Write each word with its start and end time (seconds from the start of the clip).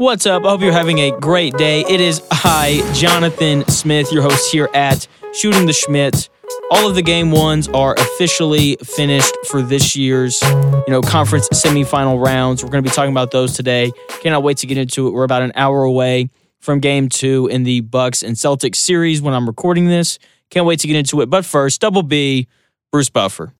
What's 0.00 0.24
up? 0.24 0.46
I 0.46 0.48
hope 0.48 0.62
you're 0.62 0.72
having 0.72 0.98
a 0.98 1.10
great 1.10 1.58
day. 1.58 1.82
It 1.82 2.00
is 2.00 2.22
I, 2.30 2.90
Jonathan 2.94 3.68
Smith, 3.68 4.10
your 4.10 4.22
host 4.22 4.50
here 4.50 4.70
at 4.72 5.06
Shooting 5.34 5.66
the 5.66 5.72
Shmitt. 5.72 6.30
All 6.70 6.88
of 6.88 6.94
the 6.94 7.02
game 7.02 7.30
ones 7.30 7.68
are 7.68 7.92
officially 7.92 8.78
finished 8.82 9.36
for 9.48 9.60
this 9.60 9.94
year's, 9.94 10.40
you 10.40 10.84
know, 10.88 11.02
conference 11.02 11.50
semifinal 11.50 12.18
rounds. 12.18 12.64
We're 12.64 12.70
going 12.70 12.82
to 12.82 12.88
be 12.88 12.94
talking 12.94 13.12
about 13.12 13.30
those 13.30 13.52
today. 13.52 13.92
Cannot 14.22 14.42
wait 14.42 14.56
to 14.56 14.66
get 14.66 14.78
into 14.78 15.06
it. 15.06 15.10
We're 15.10 15.24
about 15.24 15.42
an 15.42 15.52
hour 15.54 15.82
away 15.82 16.30
from 16.60 16.80
game 16.80 17.10
two 17.10 17.48
in 17.48 17.64
the 17.64 17.82
Bucks 17.82 18.22
and 18.22 18.36
Celtics 18.36 18.76
series 18.76 19.20
when 19.20 19.34
I'm 19.34 19.46
recording 19.46 19.88
this. 19.88 20.18
Can't 20.48 20.64
wait 20.64 20.80
to 20.80 20.86
get 20.86 20.96
into 20.96 21.20
it. 21.20 21.28
But 21.28 21.44
first, 21.44 21.78
double 21.78 22.02
B, 22.02 22.48
Bruce 22.90 23.10
Buffer. 23.10 23.52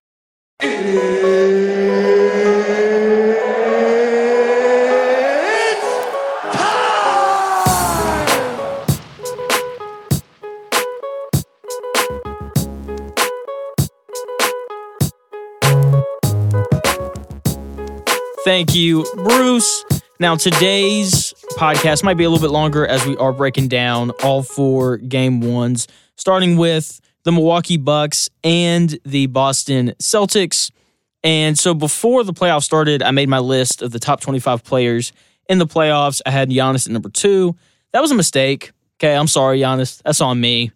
Thank 18.51 18.75
you, 18.75 19.05
Bruce. 19.15 19.85
Now, 20.19 20.35
today's 20.35 21.33
podcast 21.51 22.03
might 22.03 22.17
be 22.17 22.25
a 22.25 22.29
little 22.29 22.45
bit 22.45 22.51
longer 22.51 22.85
as 22.85 23.05
we 23.05 23.15
are 23.15 23.31
breaking 23.31 23.69
down 23.69 24.11
all 24.23 24.43
four 24.43 24.97
game 24.97 25.39
ones, 25.39 25.87
starting 26.17 26.57
with 26.57 26.99
the 27.23 27.31
Milwaukee 27.31 27.77
Bucks 27.77 28.29
and 28.43 28.99
the 29.05 29.27
Boston 29.27 29.93
Celtics. 30.01 30.69
And 31.23 31.57
so 31.57 31.73
before 31.73 32.25
the 32.25 32.33
playoffs 32.33 32.63
started, 32.63 33.01
I 33.01 33.11
made 33.11 33.29
my 33.29 33.39
list 33.39 33.81
of 33.81 33.93
the 33.93 33.99
top 33.99 34.19
25 34.19 34.65
players 34.65 35.13
in 35.47 35.57
the 35.57 35.65
playoffs. 35.65 36.19
I 36.25 36.31
had 36.31 36.49
Giannis 36.49 36.87
at 36.87 36.91
number 36.91 37.09
two. 37.09 37.55
That 37.93 38.01
was 38.01 38.11
a 38.11 38.15
mistake. 38.15 38.73
Okay, 38.99 39.15
I'm 39.15 39.27
sorry, 39.27 39.61
Giannis. 39.61 40.01
That's 40.03 40.19
on 40.19 40.41
me. 40.41 40.73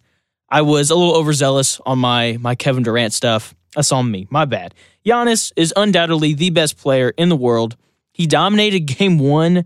I 0.50 0.62
was 0.62 0.92
a 0.92 0.96
little 0.96 1.18
overzealous 1.18 1.82
on 1.86 2.00
my 2.00 2.38
my 2.40 2.56
Kevin 2.56 2.84
Durant 2.84 3.12
stuff. 3.12 3.54
That's 3.76 3.92
on 3.92 4.10
me. 4.10 4.28
My 4.30 4.46
bad. 4.46 4.74
Giannis 5.06 5.52
is 5.56 5.74
undoubtedly 5.76 6.34
the 6.34 6.50
best 6.50 6.78
player 6.78 7.14
in 7.18 7.30
the 7.30 7.36
world. 7.36 7.76
He 8.14 8.26
dominated 8.26 8.80
game 8.98 9.20
one 9.20 9.66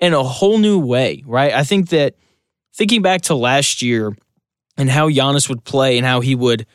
in 0.00 0.14
a 0.14 0.22
whole 0.22 0.58
new 0.58 0.78
way, 0.78 1.22
right? 1.26 1.52
I 1.52 1.62
think 1.62 1.90
that 1.90 2.14
thinking 2.74 3.02
back 3.02 3.22
to 3.22 3.34
last 3.34 3.82
year 3.82 4.16
and 4.76 4.88
how 4.88 5.10
Giannis 5.10 5.48
would 5.48 5.64
play 5.64 5.98
and 5.98 6.06
how 6.06 6.20
he 6.20 6.34
would 6.34 6.66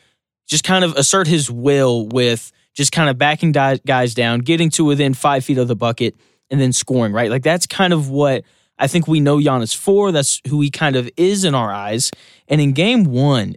just 0.46 0.62
kind 0.62 0.84
of 0.84 0.94
assert 0.94 1.26
his 1.26 1.50
will 1.50 2.06
with 2.06 2.52
just 2.74 2.92
kind 2.92 3.10
of 3.10 3.18
backing 3.18 3.52
guys 3.52 4.14
down, 4.14 4.40
getting 4.40 4.70
to 4.70 4.84
within 4.84 5.14
five 5.14 5.44
feet 5.44 5.58
of 5.58 5.66
the 5.66 5.74
bucket, 5.74 6.14
and 6.50 6.60
then 6.60 6.72
scoring, 6.72 7.12
right? 7.12 7.30
Like 7.30 7.42
that's 7.42 7.66
kind 7.66 7.92
of 7.92 8.10
what 8.10 8.44
I 8.78 8.86
think 8.86 9.08
we 9.08 9.18
know 9.18 9.38
Giannis 9.38 9.74
for. 9.74 10.12
That's 10.12 10.40
who 10.48 10.60
he 10.60 10.70
kind 10.70 10.94
of 10.94 11.10
is 11.16 11.44
in 11.44 11.54
our 11.54 11.72
eyes. 11.72 12.12
And 12.46 12.60
in 12.60 12.72
game 12.72 13.04
one, 13.04 13.56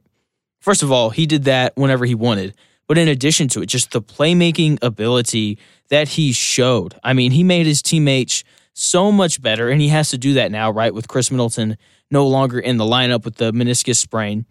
first 0.60 0.82
of 0.82 0.92
all, 0.92 1.10
he 1.10 1.26
did 1.26 1.44
that 1.44 1.74
whenever 1.76 2.06
he 2.06 2.16
wanted. 2.16 2.56
But 2.90 2.98
in 2.98 3.08
addition 3.08 3.48
to 3.50 3.62
it, 3.62 3.68
just 3.68 3.92
the 3.92 4.02
playmaking 4.02 4.80
ability 4.82 5.60
that 5.90 6.08
he 6.08 6.32
showed. 6.32 6.96
I 7.04 7.14
mean, 7.14 7.30
he 7.32 7.44
made 7.44 7.68
his 7.68 7.84
teammates 7.84 8.44
so 8.74 9.12
much 9.12 9.44
better, 9.44 9.70
and 9.70 9.80
he 9.80 9.90
has 9.90 10.10
to 10.10 10.18
do 10.18 10.34
that 10.34 10.52
now, 10.52 10.72
right? 10.72 10.92
With 10.92 11.08
Khris 11.08 11.30
Middleton 11.30 11.78
no 12.10 12.26
longer 12.26 12.60
in 12.60 12.78
the 12.78 12.86
lineup 12.86 13.26
with 13.26 13.36
the 13.36 13.52
meniscus 13.52 13.98
sprain. 13.98 14.48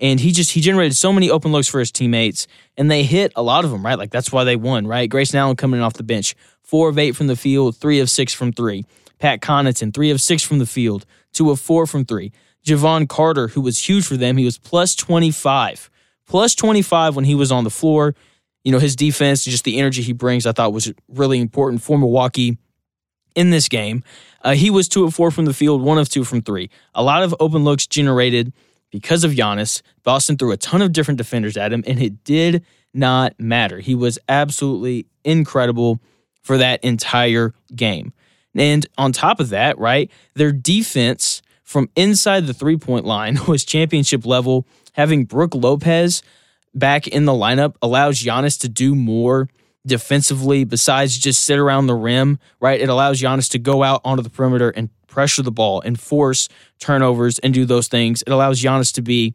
And 0.00 0.18
he 0.18 0.32
just 0.32 0.52
he 0.52 0.62
generated 0.62 0.96
so 0.96 1.12
many 1.12 1.28
open 1.28 1.52
looks 1.52 1.68
for 1.68 1.80
his 1.80 1.92
teammates, 1.92 2.46
and 2.78 2.90
they 2.90 3.02
hit 3.02 3.30
a 3.36 3.42
lot 3.42 3.66
of 3.66 3.70
them, 3.70 3.84
right? 3.84 3.98
Like 3.98 4.10
that's 4.10 4.32
why 4.32 4.44
they 4.44 4.56
won, 4.56 4.86
right? 4.86 5.08
Grayson 5.08 5.38
Allen 5.38 5.56
coming 5.56 5.78
in 5.78 5.84
off 5.84 5.92
the 5.92 6.02
bench, 6.02 6.34
four 6.62 6.88
of 6.88 6.98
eight 6.98 7.14
from 7.14 7.26
the 7.26 7.36
field, 7.36 7.76
three 7.76 8.00
of 8.00 8.08
six 8.08 8.32
from 8.32 8.54
three. 8.54 8.86
Pat 9.18 9.42
Connaughton, 9.42 9.92
three 9.92 10.10
of 10.10 10.18
six 10.18 10.42
from 10.42 10.60
the 10.60 10.66
field, 10.66 11.04
two 11.34 11.50
of 11.50 11.60
four 11.60 11.86
from 11.86 12.06
three. 12.06 12.32
Jevon 12.64 13.06
Carter, 13.06 13.48
who 13.48 13.60
was 13.60 13.86
huge 13.86 14.06
for 14.06 14.16
them, 14.16 14.38
he 14.38 14.46
was 14.46 14.56
plus 14.56 14.94
25 14.94 15.90
plus 16.26 16.54
25 16.54 17.16
when 17.16 17.24
he 17.24 17.34
was 17.34 17.52
on 17.52 17.64
the 17.64 17.70
floor. 17.70 18.14
You 18.64 18.72
know, 18.72 18.78
his 18.78 18.94
defense, 18.94 19.44
just 19.44 19.64
the 19.64 19.78
energy 19.78 20.02
he 20.02 20.12
brings, 20.12 20.46
I 20.46 20.52
thought 20.52 20.72
was 20.72 20.92
really 21.08 21.40
important 21.40 21.82
for 21.82 21.98
Milwaukee 21.98 22.58
in 23.34 23.50
this 23.50 23.68
game. 23.68 24.04
Uh, 24.42 24.54
he 24.54 24.70
was 24.70 24.88
two 24.88 25.04
of 25.04 25.14
four 25.14 25.30
from 25.30 25.46
the 25.46 25.54
field, 25.54 25.82
one 25.82 25.98
of 25.98 26.08
two 26.08 26.24
from 26.24 26.42
three. 26.42 26.70
A 26.94 27.02
lot 27.02 27.22
of 27.22 27.34
open 27.40 27.64
looks 27.64 27.86
generated 27.86 28.52
because 28.90 29.24
of 29.24 29.32
Giannis. 29.32 29.82
Boston 30.02 30.36
threw 30.36 30.52
a 30.52 30.56
ton 30.56 30.82
of 30.82 30.92
different 30.92 31.18
defenders 31.18 31.56
at 31.56 31.72
him, 31.72 31.82
and 31.86 32.00
it 32.00 32.24
did 32.24 32.64
not 32.94 33.38
matter. 33.40 33.78
He 33.78 33.94
was 33.94 34.18
absolutely 34.28 35.06
incredible 35.24 36.00
for 36.42 36.58
that 36.58 36.82
entire 36.84 37.54
game. 37.74 38.12
And 38.54 38.86
on 38.98 39.12
top 39.12 39.40
of 39.40 39.48
that, 39.50 39.78
right, 39.78 40.10
their 40.34 40.52
defense 40.52 41.42
from 41.62 41.88
inside 41.96 42.46
the 42.46 42.54
three 42.54 42.76
point 42.76 43.04
line 43.04 43.38
was 43.48 43.64
championship 43.64 44.26
level 44.26 44.66
having 44.92 45.24
Brook 45.24 45.54
Lopez 45.54 46.22
back 46.74 47.06
in 47.06 47.24
the 47.24 47.32
lineup 47.32 47.76
allows 47.82 48.22
Giannis 48.22 48.58
to 48.60 48.68
do 48.68 48.94
more 48.94 49.48
defensively 49.86 50.64
besides 50.64 51.18
just 51.18 51.42
sit 51.42 51.58
around 51.58 51.86
the 51.86 51.94
rim, 51.94 52.38
right? 52.60 52.80
It 52.80 52.88
allows 52.88 53.20
Giannis 53.20 53.50
to 53.50 53.58
go 53.58 53.82
out 53.82 54.00
onto 54.04 54.22
the 54.22 54.30
perimeter 54.30 54.70
and 54.70 54.88
pressure 55.06 55.42
the 55.42 55.52
ball 55.52 55.80
and 55.80 55.98
force 56.00 56.48
turnovers 56.78 57.38
and 57.40 57.52
do 57.52 57.64
those 57.64 57.88
things. 57.88 58.22
It 58.22 58.30
allows 58.30 58.62
Giannis 58.62 58.92
to 58.94 59.02
be 59.02 59.34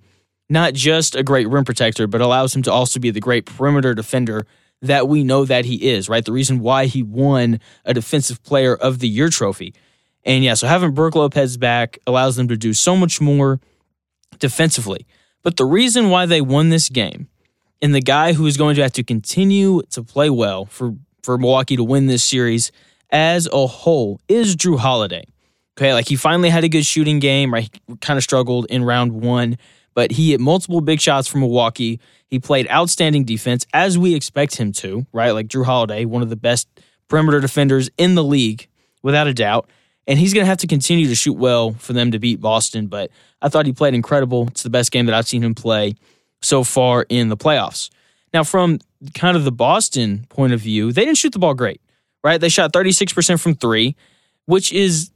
not 0.49 0.73
just 0.73 1.15
a 1.15 1.23
great 1.23 1.47
rim 1.49 1.65
protector, 1.65 2.07
but 2.07 2.21
allows 2.21 2.55
him 2.55 2.63
to 2.63 2.71
also 2.71 2.99
be 2.99 3.11
the 3.11 3.19
great 3.19 3.45
perimeter 3.45 3.93
defender 3.93 4.47
that 4.81 5.07
we 5.07 5.23
know 5.23 5.43
that 5.43 5.65
he 5.65 5.89
is, 5.89 6.07
right? 6.07 6.23
The 6.23 6.31
reason 6.31 6.59
why 6.59 6.85
he 6.85 7.03
won 7.03 7.59
a 7.83 7.93
defensive 7.93 8.41
player 8.43 8.75
of 8.75 8.99
the 8.99 9.07
year 9.07 9.29
trophy. 9.29 9.73
And 10.23 10.43
yeah, 10.43 10.53
so 10.53 10.67
having 10.67 10.91
Brook 10.91 11.15
Lopez 11.15 11.57
back 11.57 11.99
allows 12.07 12.35
them 12.35 12.47
to 12.47 12.57
do 12.57 12.73
so 12.73 12.95
much 12.95 13.19
more 13.19 13.59
defensively. 14.39 15.05
But 15.43 15.57
the 15.57 15.65
reason 15.65 16.09
why 16.09 16.25
they 16.25 16.41
won 16.41 16.69
this 16.69 16.89
game 16.89 17.27
and 17.81 17.93
the 17.93 18.01
guy 18.01 18.33
who 18.33 18.45
is 18.45 18.57
going 18.57 18.75
to 18.75 18.81
have 18.81 18.93
to 18.93 19.03
continue 19.03 19.81
to 19.91 20.03
play 20.03 20.29
well 20.29 20.65
for, 20.65 20.95
for 21.23 21.37
Milwaukee 21.37 21.75
to 21.75 21.83
win 21.83 22.07
this 22.07 22.23
series 22.23 22.71
as 23.11 23.47
a 23.51 23.67
whole 23.67 24.19
is 24.27 24.55
Jrue 24.55 24.79
Holiday. 24.79 25.25
Okay, 25.77 25.93
like 25.93 26.07
he 26.07 26.15
finally 26.15 26.49
had 26.49 26.63
a 26.63 26.69
good 26.69 26.85
shooting 26.85 27.19
game, 27.19 27.53
right? 27.53 27.69
He 27.87 27.95
kind 27.97 28.17
of 28.17 28.23
struggled 28.23 28.65
in 28.69 28.83
round 28.83 29.11
one, 29.11 29.57
but 29.93 30.11
he 30.11 30.31
hit 30.31 30.39
multiple 30.39 30.81
big 30.81 30.99
shots 30.99 31.27
for 31.27 31.37
Milwaukee. 31.37 31.99
He 32.29 32.39
played 32.39 32.69
outstanding 32.71 33.25
defense 33.25 33.65
as 33.73 33.97
we 33.97 34.15
expect 34.15 34.55
him 34.55 34.71
to, 34.73 35.05
right? 35.13 35.31
Like 35.31 35.47
Jrue 35.47 35.65
Holiday, 35.65 36.05
one 36.05 36.23
of 36.23 36.29
the 36.29 36.35
best 36.35 36.67
perimeter 37.07 37.39
defenders 37.39 37.89
in 37.97 38.15
the 38.15 38.23
league, 38.23 38.67
without 39.03 39.27
a 39.27 39.33
doubt 39.33 39.69
and 40.07 40.17
he's 40.17 40.33
going 40.33 40.43
to 40.43 40.49
have 40.49 40.59
to 40.59 40.67
continue 40.67 41.07
to 41.07 41.15
shoot 41.15 41.33
well 41.33 41.73
for 41.73 41.93
them 41.93 42.11
to 42.11 42.19
beat 42.19 42.39
Boston. 42.39 42.87
But 42.87 43.11
I 43.41 43.49
thought 43.49 43.65
he 43.65 43.73
played 43.73 43.93
incredible. 43.93 44.47
It's 44.47 44.63
the 44.63 44.69
best 44.69 44.91
game 44.91 45.05
that 45.07 45.15
I've 45.15 45.27
seen 45.27 45.43
him 45.43 45.53
play 45.53 45.95
so 46.41 46.63
far 46.63 47.05
in 47.09 47.29
the 47.29 47.37
playoffs. 47.37 47.89
Now, 48.33 48.43
from 48.43 48.79
kind 49.13 49.35
of 49.35 49.43
the 49.43 49.51
Boston 49.51 50.25
point 50.29 50.53
of 50.53 50.61
view, 50.61 50.91
they 50.91 51.05
didn't 51.05 51.17
shoot 51.17 51.33
the 51.33 51.39
ball 51.39 51.53
great, 51.53 51.81
right? 52.23 52.39
They 52.39 52.49
shot 52.49 52.73
36% 52.73 53.39
from 53.39 53.55
three, 53.55 53.95
which 54.45 54.71
is 54.71 55.11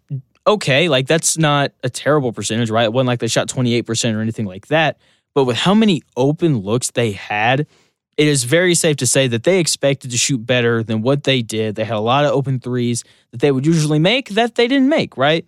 okay. 0.45 0.89
Like, 0.89 1.07
that's 1.07 1.37
not 1.37 1.71
a 1.83 1.89
terrible 1.89 2.33
percentage, 2.33 2.69
right? 2.69 2.85
It 2.85 2.93
wasn't 2.93 3.07
like 3.07 3.19
they 3.19 3.27
shot 3.27 3.47
28% 3.47 4.15
or 4.15 4.21
anything 4.21 4.45
like 4.45 4.67
that. 4.67 4.97
But 5.33 5.45
with 5.45 5.57
how 5.57 5.73
many 5.73 6.03
open 6.17 6.59
looks 6.59 6.91
they 6.91 7.11
had, 7.11 7.67
it 8.17 8.27
is 8.27 8.43
very 8.43 8.75
safe 8.75 8.97
to 8.97 9.07
say 9.07 9.27
that 9.27 9.43
they 9.43 9.59
expected 9.59 10.11
to 10.11 10.17
shoot 10.17 10.45
better 10.45 10.83
than 10.83 11.01
what 11.01 11.23
they 11.23 11.41
did. 11.41 11.75
They 11.75 11.85
had 11.85 11.95
a 11.95 12.01
lot 12.01 12.25
of 12.25 12.31
open 12.31 12.59
threes 12.59 13.03
that 13.31 13.39
they 13.39 13.51
would 13.51 13.65
usually 13.65 13.99
make 13.99 14.29
that 14.29 14.55
they 14.55 14.67
didn't 14.67 14.89
make, 14.89 15.17
right? 15.17 15.45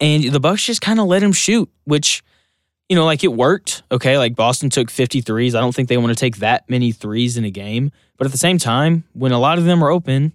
And 0.00 0.24
the 0.24 0.40
Bucks 0.40 0.64
just 0.64 0.80
kind 0.80 1.00
of 1.00 1.06
let 1.06 1.22
him 1.22 1.32
shoot, 1.32 1.70
which, 1.84 2.22
you 2.88 2.96
know, 2.96 3.04
like 3.04 3.24
it 3.24 3.32
worked. 3.32 3.82
Okay. 3.90 4.18
Like 4.18 4.34
Boston 4.34 4.70
took 4.70 4.90
50 4.90 5.20
threes. 5.20 5.54
I 5.54 5.60
don't 5.60 5.74
think 5.74 5.88
they 5.88 5.96
want 5.96 6.10
to 6.10 6.20
take 6.20 6.38
that 6.38 6.68
many 6.68 6.92
threes 6.92 7.36
in 7.36 7.44
a 7.44 7.50
game. 7.50 7.90
But 8.16 8.26
at 8.26 8.32
the 8.32 8.38
same 8.38 8.58
time, 8.58 9.04
when 9.12 9.32
a 9.32 9.38
lot 9.38 9.58
of 9.58 9.64
them 9.64 9.82
are 9.82 9.90
open, 9.90 10.32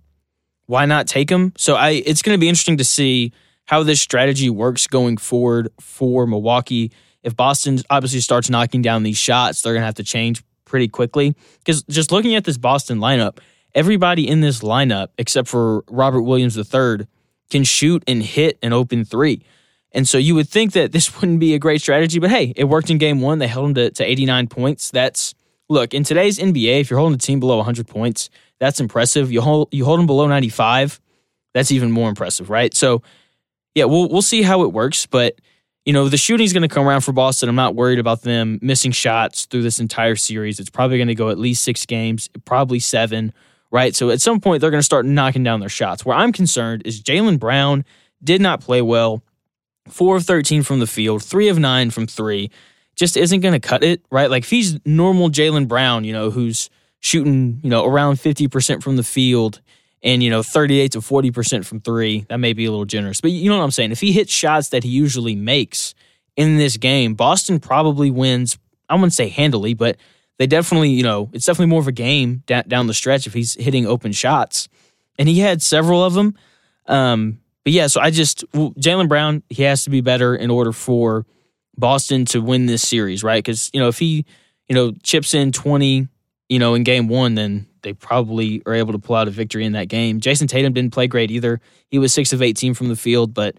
why 0.66 0.86
not 0.86 1.08
take 1.08 1.30
them? 1.30 1.54
So 1.58 1.76
I 1.76 1.92
it's 1.92 2.22
going 2.22 2.38
to 2.38 2.40
be 2.40 2.50
interesting 2.50 2.78
to 2.78 2.84
see 2.84 3.34
how 3.66 3.84
this 3.84 4.02
strategy 4.02 4.50
works 4.50 4.88
going 4.88 5.18
forward 5.18 5.70
for 5.80 6.28
Milwaukee. 6.28 6.92
If 7.24 7.36
Boston 7.36 7.80
obviously 7.90 8.20
starts 8.20 8.50
knocking 8.50 8.82
down 8.82 9.04
these 9.04 9.18
shots, 9.18 9.62
they're 9.62 9.74
going 9.74 9.82
to 9.82 9.86
have 9.86 9.96
to 9.96 10.04
change 10.04 10.44
pretty 10.70 10.88
quickly. 10.88 11.36
Because 11.60 11.84
just 11.84 12.12
looking 12.12 12.36
at 12.36 12.46
this 12.46 12.58
Boston 12.58 13.00
lineup, 13.00 13.40
everybody 13.76 14.28
in 14.28 14.42
this 14.42 14.62
lineup, 14.62 15.10
except 15.18 15.48
for 15.48 15.84
Robert 15.90 16.22
Williams 16.22 16.58
III, 16.58 17.08
can 17.50 17.64
shoot 17.64 18.04
and 18.08 18.24
hit 18.24 18.58
an 18.62 18.72
open 18.72 19.04
three. 19.04 19.44
And 19.92 20.08
so 20.08 20.18
you 20.18 20.36
would 20.36 20.48
think 20.48 20.74
that 20.74 20.92
this 20.92 21.14
wouldn't 21.20 21.40
be 21.40 21.54
a 21.54 21.60
great 21.60 21.82
strategy, 21.82 22.20
but 22.20 22.30
hey, 22.30 22.54
it 22.56 22.66
worked 22.66 22.90
in 22.90 22.98
game 22.98 23.22
one. 23.22 23.40
They 23.40 23.48
held 23.48 23.66
them 23.66 23.74
to, 23.76 23.92
to 23.92 24.04
89 24.04 24.48
points. 24.48 24.92
That's, 24.92 25.34
look, 25.68 25.94
in 25.94 26.04
today's 26.04 26.40
NBA, 26.40 26.82
if 26.82 26.90
you're 26.90 27.00
holding 27.00 27.16
a 27.16 27.20
team 27.20 27.40
below 27.40 27.58
100 27.58 27.88
points, 27.88 28.30
that's 28.60 28.80
impressive. 28.80 29.32
You 29.32 29.42
hold, 29.42 29.70
you 29.72 29.86
hold 29.86 30.00
them 30.00 30.06
below 30.06 30.28
95, 30.28 31.00
that's 31.54 31.72
even 31.72 31.92
more 31.92 32.10
impressive, 32.10 32.50
right? 32.50 32.74
So, 32.74 33.02
yeah, 33.74 33.86
we'll, 33.86 34.10
we'll 34.10 34.22
see 34.22 34.42
how 34.42 34.64
it 34.64 34.74
works, 34.74 35.06
but 35.06 35.40
you 35.86 35.94
know, 35.94 36.10
the 36.10 36.18
shooting's 36.18 36.54
going 36.54 36.68
to 36.68 36.74
come 36.74 36.88
around 36.88 37.02
for 37.02 37.14
Boston. 37.14 37.50
I'm 37.50 37.56
not 37.56 37.76
worried 37.76 38.00
about 38.00 38.22
them 38.22 38.60
missing 38.62 38.92
shots 38.92 39.46
through 39.46 39.64
this 39.64 39.80
entire 39.80 40.16
series. 40.16 40.60
It's 40.60 40.70
probably 40.70 40.98
going 40.98 41.08
to 41.08 41.16
go 41.16 41.30
at 41.30 41.40
least 41.40 41.64
six 41.64 41.86
games, 41.86 42.30
probably 42.46 42.80
seven, 42.80 43.34
right? 43.72 43.96
So 43.96 44.10
at 44.10 44.22
some 44.22 44.40
point, 44.40 44.62
they're 44.62 44.72
going 44.72 44.80
to 44.80 44.86
start 44.86 45.06
knocking 45.06 45.44
down 45.44 45.60
their 45.60 45.70
shots. 45.70 46.06
Where 46.06 46.18
I'm 46.18 46.32
concerned 46.32 46.84
is 46.86 47.02
Jaylen 47.02 47.40
Brown 47.40 47.86
did 48.24 48.42
not 48.42 48.62
play 48.62 48.82
well. 48.82 49.24
Four 49.88 50.18
of 50.18 50.26
13 50.26 50.64
from 50.64 50.80
the 50.80 50.88
field, 50.88 51.24
three 51.24 51.48
of 51.48 51.58
nine 51.58 51.90
from 51.90 52.06
three. 52.06 52.52
Just 52.96 53.16
isn't 53.16 53.40
going 53.40 53.60
to 53.60 53.66
cut 53.66 53.84
it, 53.84 54.04
right? 54.12 54.30
Like 54.30 54.44
if 54.44 54.50
he's 54.50 54.78
normal 54.86 55.30
Jaylen 55.30 55.68
Brown, 55.68 56.04
you 56.04 56.14
know, 56.14 56.30
who's 56.30 56.70
shooting, 57.00 57.60
you 57.64 57.70
know, 57.70 57.86
around 57.86 58.18
50% 58.18 58.84
from 58.84 58.98
the 58.98 59.04
field 59.04 59.62
and, 60.02 60.24
you 60.24 60.30
know, 60.30 60.44
38 60.44 60.94
to 60.94 61.00
40% 61.00 61.66
from 61.66 61.82
three, 61.82 62.26
that 62.30 62.38
may 62.40 62.54
be 62.54 62.66
a 62.66 62.72
little 62.72 62.86
generous. 62.86 63.22
But 63.22 63.32
you 63.32 63.50
know 63.50 63.58
what 63.58 63.64
I'm 63.64 63.72
saying? 63.72 63.92
If 63.92 64.00
he 64.00 64.12
hits 64.12 64.32
shots 64.32 64.70
that 64.70 64.84
he 64.84 64.90
usually 64.90 65.36
makes 65.36 65.94
in 66.36 66.58
this 66.58 66.78
game, 66.78 67.16
Boston 67.16 67.60
probably 67.60 68.10
wins. 68.10 68.58
I 68.88 68.96
wouldn't 68.96 69.14
say 69.14 69.28
handily, 69.30 69.74
but 69.74 69.98
they 70.38 70.48
definitely, 70.48 70.90
you 70.92 71.04
know, 71.04 71.30
it's 71.34 71.46
definitely 71.46 71.70
more 71.70 71.82
of 71.82 71.88
a 71.88 71.92
game 71.92 72.44
down 72.46 72.88
the 72.88 72.94
stretch 72.94 73.28
if 73.28 73.34
he's 73.34 73.56
hitting 73.56 73.86
open 73.86 74.14
shots. 74.14 74.70
And 75.18 75.28
he 75.28 75.40
had 75.40 75.62
several 75.62 76.04
of 76.04 76.14
them. 76.14 76.36
Um, 76.88 77.40
but 77.66 77.74
yeah, 77.74 77.88
so 77.88 78.00
I 78.00 78.10
just, 78.10 78.46
well, 78.54 78.72
Jaylen 78.72 79.10
Brown, 79.10 79.44
he 79.50 79.64
has 79.64 79.84
to 79.84 79.90
be 79.90 80.00
better 80.00 80.34
in 80.34 80.50
order 80.50 80.72
for 80.72 81.26
Boston 81.78 82.24
to 82.26 82.40
win 82.40 82.68
this 82.68 82.88
series, 82.88 83.22
right? 83.22 83.44
Because, 83.44 83.70
you 83.74 83.82
know, 83.82 83.90
if 83.90 84.00
he, 84.00 84.26
you 84.70 84.76
know, 84.76 84.94
chips 85.04 85.34
in 85.34 85.52
20, 85.52 86.08
you 86.50 86.60
know, 86.60 86.74
in 86.74 86.84
game 86.84 87.08
one, 87.08 87.36
then 87.36 87.68
they 87.84 87.94
probably 87.94 88.62
are 88.66 88.74
able 88.74 88.92
to 88.92 89.00
pull 89.00 89.16
out 89.16 89.28
a 89.28 89.32
victory 89.32 89.66
in 89.66 89.74
that 89.74 89.88
game. 89.88 90.20
Jayson 90.20 90.48
Tatum 90.48 90.74
didn't 90.74 90.94
play 90.94 91.08
great 91.08 91.32
either. 91.32 91.62
He 91.90 92.00
was 92.00 92.14
six 92.14 92.34
of 92.34 92.42
18 92.42 92.74
from 92.74 92.90
the 92.90 92.96
field, 92.96 93.34
but, 93.34 93.56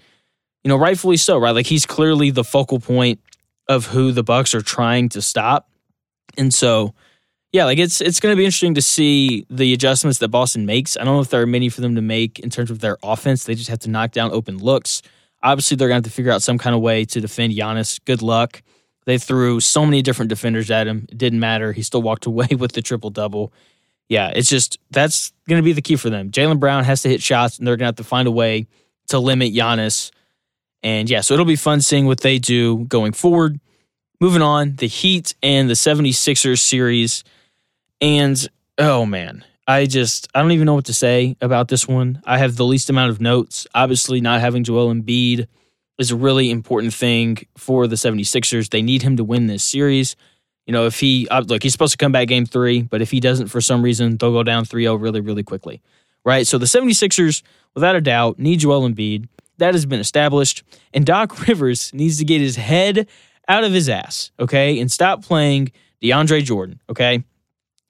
you 0.65 0.69
know, 0.69 0.77
rightfully 0.77 1.17
so, 1.17 1.39
right? 1.39 1.53
Like 1.53 1.67
he's 1.67 1.87
clearly 1.87 2.31
the 2.31 2.45
focal 2.45 2.81
point 2.81 3.21
of 3.69 3.87
who 3.87 4.13
the 4.13 4.25
Bucks 4.25 4.55
are 4.55 4.61
trying 4.61 5.09
to 5.11 5.23
stop. 5.23 5.71
And 6.37 6.53
so, 6.53 6.95
yeah, 7.53 7.65
like 7.65 7.79
it's 7.79 8.01
it's 8.01 8.21
going 8.21 8.33
to 8.33 8.37
be 8.37 8.45
interesting 8.45 8.75
to 8.75 8.83
see 8.83 9.47
the 9.51 9.73
adjustments 9.73 10.19
that 10.19 10.29
Boston 10.29 10.67
makes. 10.67 10.97
I 10.97 11.05
don't 11.05 11.15
know 11.15 11.21
if 11.21 11.31
there 11.31 11.43
are 11.43 11.47
many 11.47 11.69
for 11.69 11.81
them 11.81 11.97
to 11.97 12.03
make 12.03 12.39
in 12.39 12.51
terms 12.51 12.71
of 12.71 12.81
their 12.81 12.97
offense. 13.03 13.45
They 13.45 13.55
just 13.55 13.71
have 13.71 13.81
to 13.81 13.91
knock 13.91 14.13
down 14.13 14.31
open 14.33 14.59
looks. 14.59 15.03
Obviously, 15.43 15.77
they're 15.77 15.89
going 15.89 16.03
to 16.03 16.07
have 16.07 16.13
to 16.13 16.17
figure 16.17 16.31
out 16.31 16.43
some 16.43 16.59
kind 16.59 16.77
of 16.77 16.83
way 16.83 17.05
to 17.07 17.21
defend 17.21 17.53
Giannis. 17.53 17.99
Good 18.05 18.23
luck. 18.23 18.63
They 19.07 19.19
threw 19.19 19.61
so 19.61 19.85
many 19.85 20.03
different 20.03 20.29
defenders 20.29 20.71
at 20.71 20.87
him. 20.87 21.07
It 21.11 21.19
didn't 21.19 21.41
matter. 21.41 21.73
He 21.73 21.83
still 21.83 22.03
walked 22.03 22.27
away 22.27 22.49
with 22.57 22.73
the 22.73 22.83
triple 22.83 23.11
double. 23.11 23.53
Yeah, 24.09 24.33
it's 24.35 24.49
just 24.49 24.79
that's 24.91 25.33
going 25.49 25.61
to 25.61 25.65
be 25.65 25.73
the 25.73 25.83
key 25.83 25.97
for 25.97 26.11
them. 26.11 26.31
Jaylen 26.31 26.59
Brown 26.59 26.85
has 26.85 27.03
to 27.03 27.09
hit 27.09 27.23
shots, 27.23 27.59
and 27.59 27.67
they're 27.67 27.77
going 27.77 27.85
to 27.85 27.89
have 27.89 27.97
to 27.97 28.05
find 28.05 28.27
a 28.27 28.33
way 28.33 28.67
to 29.09 29.19
limit 29.19 29.55
Giannis. 29.55 30.11
And 30.83 31.09
yeah, 31.09 31.21
so 31.21 31.35
it'll 31.35 31.47
be 31.47 31.57
fun 31.57 31.81
seeing 31.81 32.07
what 32.07 32.21
they 32.21 32.39
do 32.39 32.85
going 32.87 33.13
forward. 33.13 33.61
Moving 34.21 34.43
on, 34.43 34.77
the 34.77 34.87
Heat 34.87 35.35
and 35.43 35.71
the 35.71 35.75
76ers 35.75 36.59
series. 36.59 37.25
And 38.01 38.49
oh 38.79 39.07
man, 39.07 39.45
I 39.67 39.87
just 39.87 40.29
I 40.35 40.43
don't 40.43 40.53
even 40.53 40.67
know 40.67 40.75
what 40.75 40.87
to 40.87 40.95
say 40.95 41.37
about 41.41 41.69
this 41.69 41.87
one. 41.87 42.23
I 42.25 42.39
have 42.39 42.57
the 42.57 42.65
least 42.65 42.91
amount 42.91 43.11
of 43.11 43.21
notes. 43.21 43.67
Obviously, 43.75 44.21
not 44.21 44.41
having 44.41 44.65
Joel 44.65 44.93
Embiid 44.93 45.47
is 46.01 46.11
a 46.11 46.17
really 46.17 46.51
important 46.51 46.95
thing 46.95 47.39
for 47.57 47.87
the 47.87 47.97
76ers. 47.97 48.71
They 48.71 48.83
need 48.83 49.03
him 49.03 49.17
to 49.17 49.25
win 49.25 49.47
this 49.47 49.63
series. 49.63 50.17
You 50.67 50.73
know, 50.73 50.87
if 50.87 51.01
he 51.01 51.29
uh, 51.29 51.41
look, 51.41 51.63
he's 51.63 51.73
supposed 51.73 51.93
to 51.93 51.99
come 51.99 52.13
back 52.13 52.29
game 52.29 52.47
3, 52.47 52.83
but 52.83 53.03
if 53.03 53.11
he 53.11 53.21
doesn't 53.21 53.49
for 53.49 53.61
some 53.61 53.83
reason, 53.83 54.17
they'll 54.17 54.33
go 54.33 54.43
down 54.43 54.65
3-0 54.65 55.01
really 55.01 55.21
really 55.21 55.43
quickly. 55.43 55.83
Right? 56.25 56.47
So 56.47 56.59
the 56.59 56.67
76ers 56.67 57.43
without 57.75 57.97
a 57.97 58.01
doubt 58.01 58.39
need 58.39 58.61
Joel 58.61 58.89
Embiid. 58.89 59.29
That 59.59 59.75
has 59.75 59.85
been 59.85 60.01
established. 60.01 60.63
And 60.95 61.05
Doc 61.05 61.47
Rivers 61.49 61.93
needs 61.93 62.19
to 62.19 62.25
get 62.25 62.41
his 62.41 62.57
head 62.57 63.07
out 63.49 63.65
of 63.65 63.73
his 63.73 63.89
ass, 63.89 64.31
okay, 64.39 64.79
and 64.79 64.91
stop 64.91 65.25
playing 65.25 65.73
DeAndre 66.03 66.45
Jordan, 66.45 66.81
okay? 66.89 67.25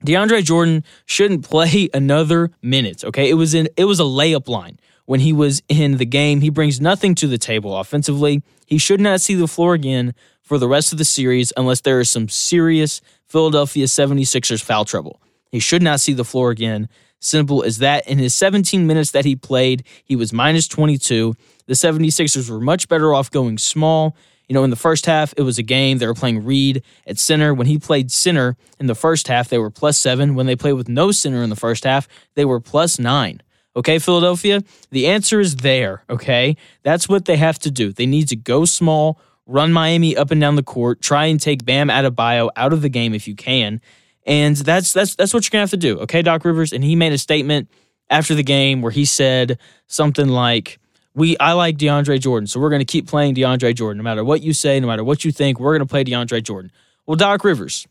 DeAndre 0.05 0.43
Jordan 0.43 0.83
shouldn't 1.05 1.43
play 1.49 1.87
another 1.93 2.51
minute, 2.61 3.03
okay? 3.05 3.29
It 3.29 3.35
was 3.35 3.53
in 3.53 3.69
it 3.77 3.85
was 3.85 3.99
a 3.99 4.03
layup 4.03 4.47
line 4.47 4.79
when 5.11 5.19
he 5.19 5.33
was 5.33 5.61
in 5.67 5.97
the 5.97 6.05
game. 6.05 6.39
He 6.39 6.49
brings 6.49 6.79
nothing 6.79 7.15
to 7.15 7.27
the 7.27 7.37
table 7.37 7.77
offensively. 7.77 8.43
He 8.65 8.77
should 8.77 9.01
not 9.01 9.19
see 9.19 9.35
the 9.35 9.45
floor 9.45 9.73
again 9.73 10.13
for 10.41 10.57
the 10.57 10.69
rest 10.69 10.93
of 10.93 10.99
the 10.99 11.03
series 11.03 11.51
unless 11.57 11.81
there 11.81 11.99
is 11.99 12.09
some 12.09 12.29
serious 12.29 13.01
Philadelphia 13.27 13.87
76ers 13.87 14.63
foul 14.63 14.85
trouble. 14.85 15.21
He 15.51 15.59
should 15.59 15.83
not 15.83 15.99
see 15.99 16.13
the 16.13 16.23
floor 16.23 16.49
again. 16.49 16.87
Simple 17.19 17.61
as 17.61 17.79
that. 17.79 18.07
In 18.07 18.19
his 18.19 18.33
17 18.35 18.87
minutes 18.87 19.11
that 19.11 19.25
he 19.25 19.35
played, 19.35 19.83
he 20.05 20.15
was 20.15 20.31
minus 20.31 20.65
22. 20.69 21.35
The 21.65 21.73
76ers 21.73 22.49
were 22.49 22.61
much 22.61 22.87
better 22.87 23.13
off 23.13 23.29
going 23.29 23.57
small 23.57 24.15
you 24.47 24.53
know, 24.53 24.65
in 24.65 24.69
the 24.69 24.75
first 24.75 25.05
half, 25.05 25.33
it 25.37 25.43
was 25.43 25.57
a 25.57 25.63
game. 25.63 25.99
They 25.99 26.07
were 26.07 26.13
playing 26.13 26.43
Reed 26.43 26.83
at 27.07 27.17
center. 27.17 27.53
When 27.53 27.67
he 27.67 27.79
played 27.79 28.11
center 28.11 28.57
in 28.81 28.87
the 28.87 28.95
first 28.95 29.29
half, 29.29 29.47
they 29.47 29.57
were 29.57 29.69
plus 29.69 29.97
seven. 29.97 30.35
When 30.35 30.45
they 30.45 30.57
played 30.57 30.73
with 30.73 30.89
no 30.89 31.13
center 31.13 31.41
in 31.41 31.49
the 31.49 31.55
first 31.55 31.85
half, 31.85 32.05
they 32.35 32.43
were 32.43 32.59
plus 32.59 32.99
nine. 32.99 33.41
Okay, 33.75 33.99
Philadelphia, 33.99 34.61
the 34.89 35.07
answer 35.07 35.39
is 35.39 35.57
there. 35.57 36.03
Okay, 36.09 36.57
that's 36.83 37.07
what 37.07 37.25
they 37.25 37.37
have 37.37 37.57
to 37.59 37.71
do. 37.71 37.93
They 37.93 38.05
need 38.05 38.27
to 38.29 38.35
go 38.35 38.65
small, 38.65 39.19
run 39.45 39.71
Miami 39.71 40.15
up 40.15 40.31
and 40.31 40.41
down 40.41 40.55
the 40.55 40.63
court, 40.63 41.01
try 41.01 41.25
and 41.25 41.39
take 41.39 41.63
Bam 41.63 41.87
Adebayo 41.87 42.49
out 42.55 42.73
of 42.73 42.81
the 42.81 42.89
game 42.89 43.13
if 43.13 43.27
you 43.27 43.35
can, 43.35 43.79
and 44.25 44.57
that's 44.57 44.91
that's 44.91 45.15
that's 45.15 45.33
what 45.33 45.45
you're 45.45 45.51
gonna 45.51 45.61
have 45.61 45.69
to 45.71 45.77
do. 45.77 45.99
Okay, 45.99 46.21
Doc 46.21 46.43
Rivers, 46.43 46.73
and 46.73 46.83
he 46.83 46.95
made 46.95 47.13
a 47.13 47.17
statement 47.17 47.69
after 48.09 48.35
the 48.35 48.43
game 48.43 48.81
where 48.81 48.91
he 48.91 49.05
said 49.05 49.57
something 49.87 50.27
like, 50.27 50.77
we 51.15 51.37
I 51.39 51.53
like 51.53 51.77
DeAndre 51.77 52.19
Jordan, 52.19 52.47
so 52.47 52.59
we're 52.59 52.69
to 52.79 52.85
keep 52.85 53.07
playing 53.07 53.35
DeAndre 53.35 53.73
Jordan. 53.73 53.97
No 53.97 54.03
matter 54.03 54.23
what 54.23 54.41
you 54.41 54.53
say, 54.53 54.79
no 54.81 54.87
matter 54.87 55.03
what 55.03 55.23
you 55.23 55.31
think, 55.31 55.59
we're 55.59 55.77
to 55.79 55.85
play 55.85 56.03
DeAndre 56.03 56.43
Jordan. 56.43 56.71
Well, 57.07 57.15
Doc 57.15 57.43
Rivers, 57.45 57.87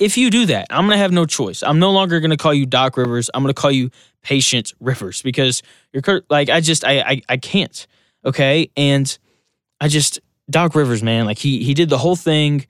if 0.00 0.16
you 0.16 0.30
do 0.30 0.46
that, 0.46 0.66
I'm 0.70 0.86
going 0.86 0.96
to 0.96 1.02
have 1.02 1.12
no 1.12 1.26
choice. 1.26 1.62
I'm 1.62 1.78
no 1.78 1.90
longer 1.90 2.20
going 2.20 2.30
to 2.30 2.36
call 2.36 2.54
you 2.54 2.66
Doc 2.66 2.96
Rivers. 2.96 3.30
I'm 3.32 3.42
going 3.42 3.54
to 3.54 3.60
call 3.60 3.70
you 3.70 3.90
Patient 4.22 4.72
Rivers 4.80 5.22
because 5.22 5.62
you're 5.92 6.22
like 6.30 6.48
I 6.48 6.60
just 6.60 6.84
I, 6.84 7.00
I 7.00 7.22
I 7.28 7.36
can't. 7.36 7.86
Okay, 8.24 8.70
and 8.76 9.18
I 9.80 9.88
just 9.88 10.20
Doc 10.48 10.74
Rivers, 10.74 11.02
man, 11.02 11.26
like 11.26 11.38
he 11.38 11.64
he 11.64 11.74
did 11.74 11.88
the 11.88 11.98
whole 11.98 12.16
thing, 12.16 12.66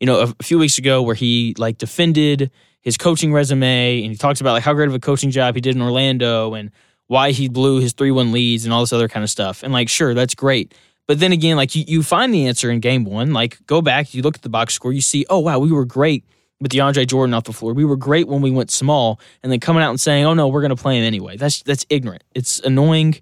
you 0.00 0.06
know, 0.06 0.20
a 0.20 0.42
few 0.42 0.58
weeks 0.58 0.78
ago 0.78 1.02
where 1.02 1.14
he 1.14 1.54
like 1.58 1.78
defended 1.78 2.50
his 2.80 2.96
coaching 2.96 3.32
resume 3.32 4.02
and 4.02 4.12
he 4.12 4.16
talks 4.16 4.40
about 4.40 4.52
like 4.52 4.62
how 4.62 4.72
great 4.72 4.88
of 4.88 4.94
a 4.94 5.00
coaching 5.00 5.30
job 5.30 5.54
he 5.54 5.60
did 5.60 5.74
in 5.74 5.82
Orlando 5.82 6.54
and 6.54 6.70
why 7.08 7.30
he 7.30 7.48
blew 7.48 7.80
his 7.80 7.92
3 7.92 8.10
1 8.10 8.32
leads 8.32 8.64
and 8.64 8.72
all 8.72 8.80
this 8.80 8.92
other 8.92 9.08
kind 9.08 9.22
of 9.22 9.30
stuff. 9.30 9.62
And 9.62 9.72
like, 9.72 9.88
sure, 9.88 10.14
that's 10.14 10.34
great. 10.34 10.74
But 11.06 11.20
then 11.20 11.32
again, 11.32 11.56
like 11.56 11.74
you, 11.74 11.84
you 11.86 12.02
find 12.02 12.34
the 12.34 12.48
answer 12.48 12.70
in 12.70 12.80
game 12.80 13.04
one. 13.04 13.32
Like, 13.32 13.64
go 13.66 13.80
back, 13.80 14.12
you 14.12 14.22
look 14.22 14.36
at 14.36 14.42
the 14.42 14.48
box 14.48 14.74
score, 14.74 14.92
you 14.92 15.00
see, 15.00 15.24
oh, 15.30 15.38
wow, 15.38 15.58
we 15.58 15.70
were 15.70 15.84
great 15.84 16.24
with 16.60 16.72
DeAndre 16.72 17.06
Jordan 17.06 17.34
off 17.34 17.44
the 17.44 17.52
floor. 17.52 17.74
We 17.74 17.84
were 17.84 17.96
great 17.96 18.28
when 18.28 18.40
we 18.40 18.50
went 18.50 18.70
small, 18.70 19.20
and 19.42 19.52
then 19.52 19.60
coming 19.60 19.82
out 19.82 19.90
and 19.90 20.00
saying, 20.00 20.24
"Oh 20.24 20.34
no, 20.34 20.48
we're 20.48 20.62
going 20.62 20.74
to 20.74 20.82
play 20.82 20.98
him 20.98 21.04
anyway." 21.04 21.36
That's 21.36 21.62
that's 21.62 21.84
ignorant. 21.90 22.24
It's 22.34 22.60
annoying. 22.60 23.16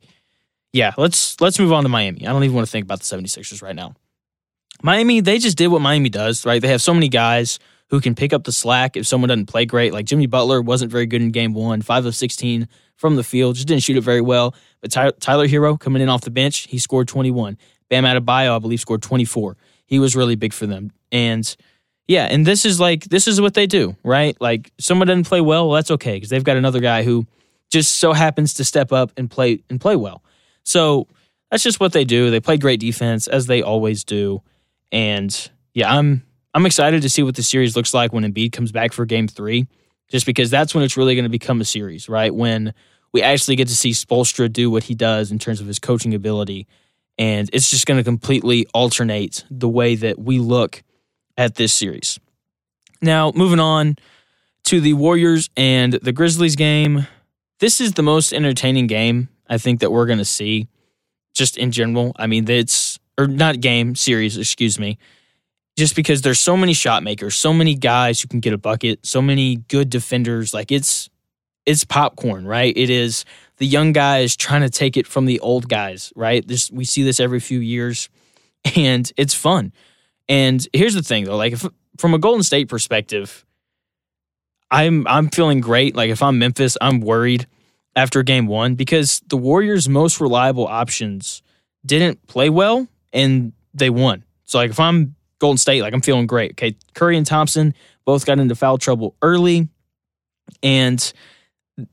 Yeah, 0.73 0.93
let's 0.97 1.41
let's 1.41 1.59
move 1.59 1.73
on 1.73 1.83
to 1.85 1.89
Miami. 1.89 2.27
I 2.27 2.33
don't 2.33 2.45
even 2.45 2.55
want 2.55 2.67
to 2.67 2.71
think 2.71 2.85
about 2.85 3.01
the 3.01 3.05
76ers 3.05 3.63
right 3.63 3.77
now. 3.77 3.95
Miami, 4.83 5.21
they 5.21 5.39
just 5.39 5.57
did 5.57 5.69
what 5.69 5.81
Miami 5.81 6.09
does, 6.09 6.45
right? 6.45 6.61
They 6.61 6.69
have 6.69 6.83
so 6.83 6.93
many 6.93 7.09
guys 7.09 7.59
who 7.91 8.01
can 8.01 8.15
pick 8.15 8.33
up 8.33 8.45
the 8.45 8.53
slack 8.53 8.97
if 8.97 9.07
someone 9.07 9.29
doesn't 9.29 9.47
play 9.47 9.65
great. 9.65 9.93
Like 9.93 10.07
Jimmy 10.07 10.27
Butler 10.27 10.61
wasn't 10.61 10.91
very 10.91 11.07
good 11.07 11.23
in 11.23 11.31
game 11.31 11.55
1, 11.55 11.83
5 11.83 12.07
of 12.07 12.15
16 12.17 12.67
from 12.97 13.17
the 13.17 13.23
field. 13.23 13.55
Just 13.55 13.69
didn't 13.69 13.83
shoot 13.83 13.97
it 13.97 14.01
very 14.01 14.21
well. 14.21 14.55
But 14.81 14.91
Ty- 14.91 15.13
Tyler 15.21 15.47
Herro 15.47 15.79
coming 15.79 16.03
in 16.03 16.09
off 16.09 16.23
the 16.23 16.31
bench, 16.31 16.67
he 16.67 16.79
scored 16.79 17.09
21. 17.09 17.57
Bam 17.89 18.05
Adebayo, 18.05 18.57
I 18.57 18.59
believe, 18.59 18.81
scored 18.81 19.03
24. 19.03 19.57
He 19.87 19.99
was 19.99 20.17
really 20.17 20.35
big 20.35 20.53
for 20.53 20.67
them. 20.67 20.93
And 21.13 21.55
yeah, 22.07 22.25
and 22.25 22.47
this 22.47 22.65
is 22.65 22.79
like 22.79 23.05
this 23.05 23.27
is 23.27 23.41
what 23.41 23.55
they 23.55 23.67
do, 23.67 23.97
right? 24.03 24.37
Like 24.41 24.71
someone 24.79 25.09
doesn't 25.09 25.25
play 25.25 25.41
well, 25.41 25.69
well 25.69 25.77
that's 25.77 25.91
okay 25.93 26.15
because 26.15 26.29
they've 26.29 26.45
got 26.45 26.57
another 26.57 26.81
guy 26.81 27.03
who 27.03 27.27
just 27.71 27.97
so 27.97 28.13
happens 28.13 28.55
to 28.55 28.65
step 28.65 28.93
up 28.93 29.13
and 29.17 29.31
play 29.31 29.63
and 29.71 29.81
play 29.81 29.97
well. 29.97 30.23
So 30.65 31.09
that's 31.51 31.63
just 31.63 31.81
what 31.81 31.93
they 31.93 32.05
do. 32.05 32.31
They 32.31 32.41
play 32.41 32.57
great 32.57 32.81
defense 32.81 33.27
as 33.27 33.47
they 33.47 33.63
always 33.63 34.05
do. 34.05 34.43
And 34.93 35.51
yeah, 35.73 35.93
I'm 35.95 36.25
I'm 36.53 36.67
excited 36.67 37.03
to 37.03 37.09
see 37.09 37.23
what 37.23 37.37
the 37.37 37.43
series 37.43 37.77
looks 37.77 37.95
like 37.95 38.13
when 38.13 38.25
Embiid 38.25 38.53
comes 38.53 38.71
back 38.71 38.93
for 38.93 39.07
Game 39.07 39.29
Three 39.29 39.67
just 40.11 40.27
because 40.27 40.51
that's 40.51 40.75
when 40.75 40.85
it's 40.85 40.97
really 40.97 41.15
going 41.15 41.25
to 41.25 41.31
become 41.31 41.61
a 41.61 41.65
series, 41.65 42.09
right? 42.09 42.35
When 42.35 42.75
we 43.13 43.23
actually 43.23 43.57
get 43.57 43.69
to 43.69 43.77
see 43.77 43.91
Spoelstra 43.91 44.53
do 44.53 44.71
what 44.71 44.85
he 44.85 44.95
does 44.95 45.33
in 45.33 45.39
terms 45.39 45.61
of 45.61 45.67
his 45.67 45.79
coaching 45.79 46.15
ability. 46.15 46.67
And 47.17 47.49
it's 47.53 47.71
just 47.71 47.87
going 47.87 47.99
to 47.99 48.05
completely 48.05 48.67
alternate 48.75 49.45
the 49.51 49.69
way 49.69 49.95
that 49.95 50.19
we 50.19 50.39
look 50.39 50.83
at 51.37 51.57
this 51.57 51.73
series. 51.73 52.19
Now, 53.03 53.33
moving 53.35 53.61
on 53.61 53.97
to 54.65 54.81
the 54.81 54.95
Warriors 54.95 55.51
and 55.57 55.95
the 55.95 56.13
Grizzlies 56.13 56.57
game. 56.57 57.07
This 57.61 57.81
is 57.81 57.93
the 57.93 58.03
most 58.03 58.33
entertaining 58.33 58.87
game 58.87 59.29
I 59.49 59.59
think 59.59 59.81
that 59.81 59.93
we're 59.93 60.07
going 60.07 60.19
to 60.19 60.25
see 60.25 60.69
just 61.35 61.57
in 61.57 61.71
general. 61.71 62.13
I 62.17 62.27
mean, 62.27 62.49
it's, 62.49 62.99
or 63.19 63.27
not 63.27 63.61
game, 63.61 63.95
series, 63.95 64.37
excuse 64.37 64.79
me 64.79 64.99
just 65.77 65.97
because 65.97 66.23
there's 66.23 66.41
so 66.41 66.57
many 66.57 66.73
shot 66.73 67.03
makers, 67.03 67.35
so 67.35 67.53
many 67.53 67.75
guys 67.75 68.21
who 68.21 68.29
can 68.29 68.41
get 68.41 68.53
a 68.53 68.59
bucket, 68.59 69.05
so 69.05 69.21
many 69.21 69.57
good 69.57 69.91
defenders. 69.91 70.55
Like 70.55 70.71
it's 70.71 71.11
it's 71.67 71.85
popcorn, 71.85 72.47
right? 72.47 72.77
It 72.77 72.91
is 72.91 73.25
the 73.57 73.67
young 73.67 73.93
guys 73.93 74.37
trying 74.37 74.61
to 74.63 74.71
take 74.71 74.97
it 74.97 75.07
from 75.07 75.25
the 75.25 75.41
old 75.41 75.69
guys, 75.69 76.13
right? 76.15 76.47
This 76.47 76.71
we 76.71 76.85
see 76.85 77.03
this 77.03 77.21
every 77.21 77.41
few 77.41 77.59
years, 77.59 78.09
and 78.77 79.11
it's 79.17 79.35
fun. 79.35 79.73
And 80.29 80.67
here's 80.73 80.95
the 80.95 81.03
thing, 81.03 81.25
though, 81.25 81.37
like 81.37 81.53
if, 81.53 81.67
from 81.99 82.15
a 82.15 82.19
Golden 82.19 82.43
State 82.43 82.69
perspective, 82.69 83.45
I'm 84.71 85.07
I'm 85.07 85.29
feeling 85.29 85.61
great. 85.61 85.95
Like 85.95 86.11
if 86.11 86.23
I'm 86.23 86.39
Memphis, 86.39 86.77
I'm 86.81 87.01
worried 87.01 87.47
after 87.95 88.23
Game 88.23 88.47
One 88.47 88.75
because 88.75 89.21
the 89.29 89.37
Warriors' 89.37 89.89
most 89.89 90.21
reliable 90.21 90.67
options 90.67 91.43
didn't 91.87 92.27
play 92.27 92.51
well 92.51 92.89
and 93.13 93.53
they 93.73 93.91
won. 93.91 94.25
So 94.45 94.59
like 94.59 94.71
if 94.71 94.81
I'm 94.81 95.15
Golden 95.39 95.59
State, 95.59 95.83
like 95.83 95.95
I'm 95.95 96.01
feeling 96.01 96.27
great. 96.27 96.53
Okay, 96.53 96.77
Curry 96.95 97.17
and 97.17 97.27
Thompson 97.27 97.75
both 98.05 98.27
got 98.27 98.39
into 98.39 98.55
foul 98.55 98.79
trouble 98.79 99.15
early, 99.23 99.69
and 100.63 101.13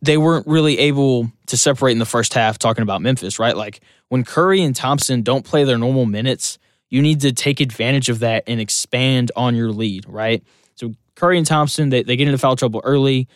they 0.02 0.18
weren't 0.18 0.48
really 0.48 0.80
able 0.80 1.32
to 1.48 1.58
separate 1.58 1.94
in 1.94 2.00
the 2.00 2.06
first 2.06 2.34
half. 2.34 2.58
Talking 2.58 2.84
about 2.84 3.02
Memphis, 3.02 3.40
right? 3.40 3.56
Like 3.56 3.82
when 4.10 4.24
Curry 4.24 4.62
and 4.64 4.76
Thompson 4.76 5.22
don't 5.22 5.46
play 5.46 5.64
their 5.64 5.78
normal 5.78 6.06
minutes, 6.06 6.58
you 6.92 7.02
need 7.02 7.22
to 7.22 7.32
take 7.32 7.60
advantage 7.60 8.10
of 8.10 8.20
that 8.20 8.44
and 8.46 8.60
expand 8.60 9.32
on 9.36 9.56
your 9.56 9.72
lead, 9.72 10.06
right? 10.08 10.44
So 10.76 10.94
Curry 11.16 11.38
and 11.38 11.48
Thompson, 11.48 11.90
they, 11.90 12.04
they 12.04 12.16
get 12.16 12.28
into 12.28 12.38
foul 12.38 12.56
trouble 12.56 12.82
early. 12.84 13.28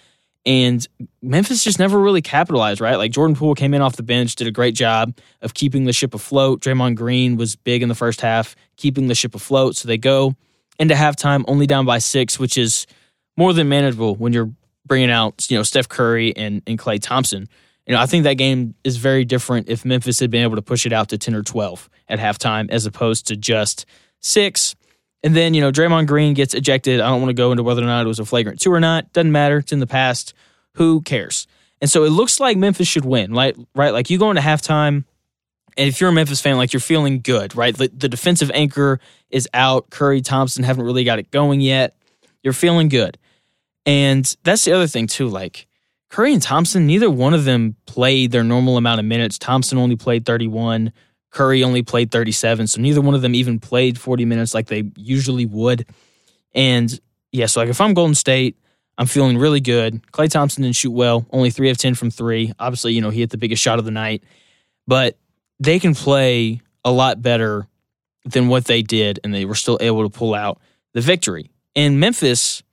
And 0.46 0.88
Memphis 1.24 1.64
just 1.64 1.80
never 1.80 2.00
really 2.00 2.22
capitalized, 2.22 2.80
right? 2.80 2.98
Like 2.98 3.12
Jordan 3.12 3.36
Poole 3.36 3.56
came 3.56 3.74
in 3.74 3.82
off 3.82 3.96
the 3.96 4.04
bench, 4.04 4.36
did 4.36 4.46
a 4.46 4.52
great 4.52 4.76
job 4.76 5.18
of 5.42 5.56
keeping 5.56 5.86
the 5.86 5.94
ship 5.94 6.14
afloat. 6.14 6.62
Draymond 6.62 6.96
Green 6.96 7.36
was 7.36 7.56
big 7.56 7.82
in 7.82 7.90
the 7.90 7.96
first 7.96 8.22
half, 8.22 8.56
keeping 8.78 9.08
the 9.08 9.16
ship 9.16 9.34
afloat. 9.34 9.76
So 9.76 9.88
they 9.88 9.98
go 9.98 10.36
into 10.78 10.94
halftime 10.94 11.44
only 11.48 11.66
down 11.66 11.86
by 11.86 11.98
six, 11.98 12.38
which 12.38 12.60
is 12.60 12.86
more 13.38 13.54
than 13.54 13.70
manageable 13.70 14.16
when 14.16 14.34
you're 14.34 14.52
bringing 14.86 15.10
out, 15.10 15.50
you 15.50 15.58
know, 15.58 15.64
Steph 15.64 15.90
Curry 15.90 16.36
and, 16.36 16.62
and 16.68 16.78
Klay 16.78 17.02
Thompson. 17.02 17.48
You 17.86 17.94
know, 17.94 18.02
I 18.02 18.06
think 18.08 18.24
that 18.24 18.34
game 18.34 18.74
is 18.84 18.98
very 18.98 19.26
different 19.26 19.70
if 19.70 19.86
Memphis 19.86 20.20
had 20.20 20.32
been 20.32 20.44
able 20.44 20.56
to 20.56 20.62
push 20.62 20.86
it 20.86 20.94
out 20.94 21.10
to 21.10 21.18
10 21.18 21.36
or 21.36 21.44
12 21.44 21.90
at 22.10 22.20
halftime 22.20 22.70
as 22.70 22.86
opposed 22.86 23.28
to 23.28 23.36
just 23.36 23.86
six. 24.22 24.76
And 25.24 25.36
then, 25.36 25.54
you 25.54 25.62
know, 25.62 25.72
Draymond 25.72 26.08
Green 26.08 26.34
gets 26.34 26.54
ejected. 26.54 27.00
I 27.00 27.10
don't 27.10 27.22
want 27.22 27.30
to 27.30 27.36
go 27.36 27.52
into 27.52 27.64
whether 27.64 27.82
or 27.82 27.86
not 27.86 28.06
it 28.06 28.08
was 28.08 28.20
a 28.20 28.26
flagrant 28.26 28.60
two 28.60 28.72
or 28.72 28.80
not. 28.80 29.14
Doesn't 29.14 29.32
matter. 29.32 29.58
It's 29.58 29.72
in 29.72 29.80
the 29.80 29.88
past. 29.88 30.34
Who 30.76 31.02
cares? 31.02 31.48
And 31.82 31.90
so 31.90 32.04
it 32.04 32.10
looks 32.10 32.40
like 32.40 32.58
Memphis 32.58 32.88
should 32.88 33.06
win, 33.06 33.34
right? 33.34 33.56
Right? 33.76 33.92
Like 33.92 34.10
you 34.10 34.18
go 34.18 34.30
into 34.30 34.42
halftime, 34.42 35.06
and 35.78 35.90
if 35.90 36.00
you're 36.00 36.10
a 36.10 36.14
Memphis 36.14 36.42
fan, 36.42 36.58
like 36.58 36.74
you're 36.74 36.80
feeling 36.80 37.20
good, 37.22 37.56
right? 37.56 37.76
The, 37.76 37.90
the 37.90 38.10
defensive 38.10 38.50
anchor 38.54 39.00
is 39.30 39.48
out. 39.54 39.90
Curry, 39.90 40.22
Thompson 40.22 40.64
haven't 40.64 40.86
really 40.86 41.04
got 41.04 41.20
it 41.20 41.32
going 41.32 41.62
yet. 41.62 41.96
You're 42.44 42.54
feeling 42.54 42.90
good. 42.90 43.18
And 43.86 44.26
that's 44.44 44.66
the 44.66 44.72
other 44.72 44.88
thing, 44.88 45.08
too. 45.08 45.28
Like 45.28 45.68
Curry 46.16 46.32
and 46.32 46.42
Thompson, 46.42 46.88
neither 46.88 47.12
one 47.12 47.34
of 47.34 47.44
them 47.44 47.76
played 47.88 48.32
their 48.32 48.42
normal 48.46 48.78
amount 48.78 49.02
of 49.02 49.06
minutes. 49.06 49.38
Thompson 49.38 49.78
only 49.78 49.98
played 49.98 50.26
31. 50.26 50.94
Curry 51.30 51.62
only 51.62 51.84
played 51.84 52.10
37, 52.10 52.68
so 52.68 52.80
neither 52.80 53.02
one 53.02 53.16
of 53.16 53.22
them 53.22 53.36
even 53.36 53.60
played 53.60 54.00
40 54.00 54.24
minutes 54.24 54.54
like 54.54 54.68
they 54.68 54.90
usually 54.96 55.46
would. 55.46 55.86
And 56.54 56.98
yeah, 57.34 57.48
so 57.48 57.60
like 57.60 57.68
if 57.68 57.82
I'm 57.82 57.94
Golden 57.94 58.16
State, 58.16 58.58
I'm 58.98 59.08
feeling 59.08 59.38
really 59.38 59.60
good. 59.60 60.10
Klay 60.14 60.32
Thompson 60.32 60.64
didn't 60.64 60.78
shoot 60.78 60.92
well, 60.92 61.26
only 61.32 61.50
three 61.50 61.70
of 61.70 61.78
10 61.78 61.96
from 61.96 62.12
three. 62.12 62.54
Obviously, 62.60 62.94
you 62.94 63.02
know, 63.02 63.10
he 63.10 63.20
hit 63.20 63.32
the 63.32 63.38
biggest 63.38 63.62
shot 63.62 63.78
of 63.78 63.84
the 63.84 63.92
night, 63.92 64.24
but 64.88 65.18
they 65.60 65.80
can 65.80 65.94
play 65.94 66.62
a 66.86 66.94
lot 66.94 67.22
better 67.22 67.68
than 68.24 68.48
what 68.48 68.64
they 68.64 68.82
did, 68.82 69.20
and 69.26 69.34
they 69.34 69.44
were 69.44 69.54
still 69.54 69.78
able 69.82 70.10
to 70.10 70.18
pull 70.18 70.34
out 70.34 70.62
the 70.94 71.02
victory. 71.02 71.52
In 71.76 72.00
Memphis, 72.00 72.64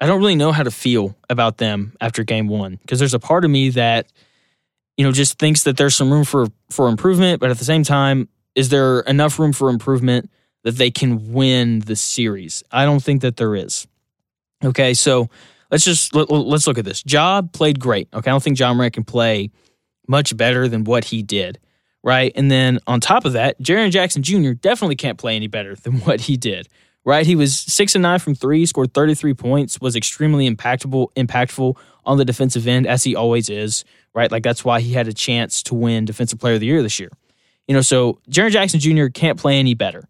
I 0.00 0.06
don't 0.06 0.20
really 0.20 0.36
know 0.36 0.52
how 0.52 0.62
to 0.62 0.70
feel 0.70 1.16
about 1.30 1.56
them 1.56 1.96
after 2.00 2.22
game 2.22 2.48
one 2.48 2.76
because 2.76 2.98
there's 2.98 3.14
a 3.14 3.18
part 3.18 3.44
of 3.44 3.50
me 3.50 3.70
that 3.70 4.12
you 4.96 5.04
know, 5.04 5.12
just 5.12 5.38
thinks 5.38 5.64
that 5.64 5.76
there's 5.76 5.94
some 5.94 6.10
room 6.10 6.24
for 6.24 6.46
for 6.70 6.88
improvement, 6.88 7.40
but 7.40 7.50
at 7.50 7.58
the 7.58 7.64
same 7.64 7.82
time, 7.82 8.28
is 8.54 8.70
there 8.70 9.00
enough 9.00 9.38
room 9.38 9.52
for 9.52 9.68
improvement 9.68 10.30
that 10.64 10.76
they 10.76 10.90
can 10.90 11.32
win 11.32 11.80
the 11.80 11.96
series? 11.96 12.62
I 12.72 12.84
don't 12.84 13.02
think 13.02 13.22
that 13.22 13.36
there 13.36 13.54
is. 13.54 13.86
Okay, 14.64 14.94
so 14.94 15.28
let's 15.70 15.84
just 15.84 16.14
let, 16.14 16.30
us 16.30 16.66
look 16.66 16.78
at 16.78 16.84
this. 16.84 17.02
Job 17.02 17.52
played 17.52 17.78
great. 17.78 18.08
Okay, 18.12 18.30
I 18.30 18.32
don't 18.32 18.42
think 18.42 18.58
Ja 18.58 18.72
Morant 18.72 18.94
can 18.94 19.04
play 19.04 19.50
much 20.08 20.34
better 20.36 20.66
than 20.66 20.84
what 20.84 21.04
he 21.04 21.22
did. 21.22 21.58
Right, 22.02 22.32
and 22.36 22.50
then 22.50 22.78
on 22.86 23.00
top 23.00 23.24
of 23.24 23.32
that, 23.32 23.60
Jaren 23.60 23.90
Jackson 23.90 24.22
Jr. 24.22 24.52
definitely 24.52 24.96
can't 24.96 25.18
play 25.18 25.36
any 25.36 25.48
better 25.48 25.74
than 25.74 26.00
what 26.00 26.22
he 26.22 26.36
did. 26.36 26.68
Right, 27.06 27.24
he 27.24 27.36
was 27.36 27.56
six 27.56 27.94
and 27.94 28.02
nine 28.02 28.18
from 28.18 28.34
three, 28.34 28.66
scored 28.66 28.92
33 28.92 29.32
points, 29.34 29.80
was 29.80 29.94
extremely 29.94 30.50
impactful, 30.50 31.12
impactful 31.14 31.76
on 32.04 32.18
the 32.18 32.24
defensive 32.24 32.66
end 32.66 32.84
as 32.84 33.04
he 33.04 33.14
always 33.14 33.48
is 33.48 33.84
right? 34.16 34.32
Like 34.32 34.42
that's 34.42 34.64
why 34.64 34.80
he 34.80 34.94
had 34.94 35.06
a 35.06 35.12
chance 35.12 35.62
to 35.64 35.74
win 35.74 36.06
Defensive 36.06 36.40
Player 36.40 36.54
of 36.54 36.60
the 36.60 36.66
Year 36.66 36.82
this 36.82 36.98
year. 36.98 37.10
You 37.68 37.74
know, 37.74 37.82
so 37.82 38.18
Jaren 38.28 38.50
Jackson 38.50 38.80
Jr. 38.80 39.06
can't 39.06 39.38
play 39.38 39.58
any 39.58 39.74
better. 39.74 40.08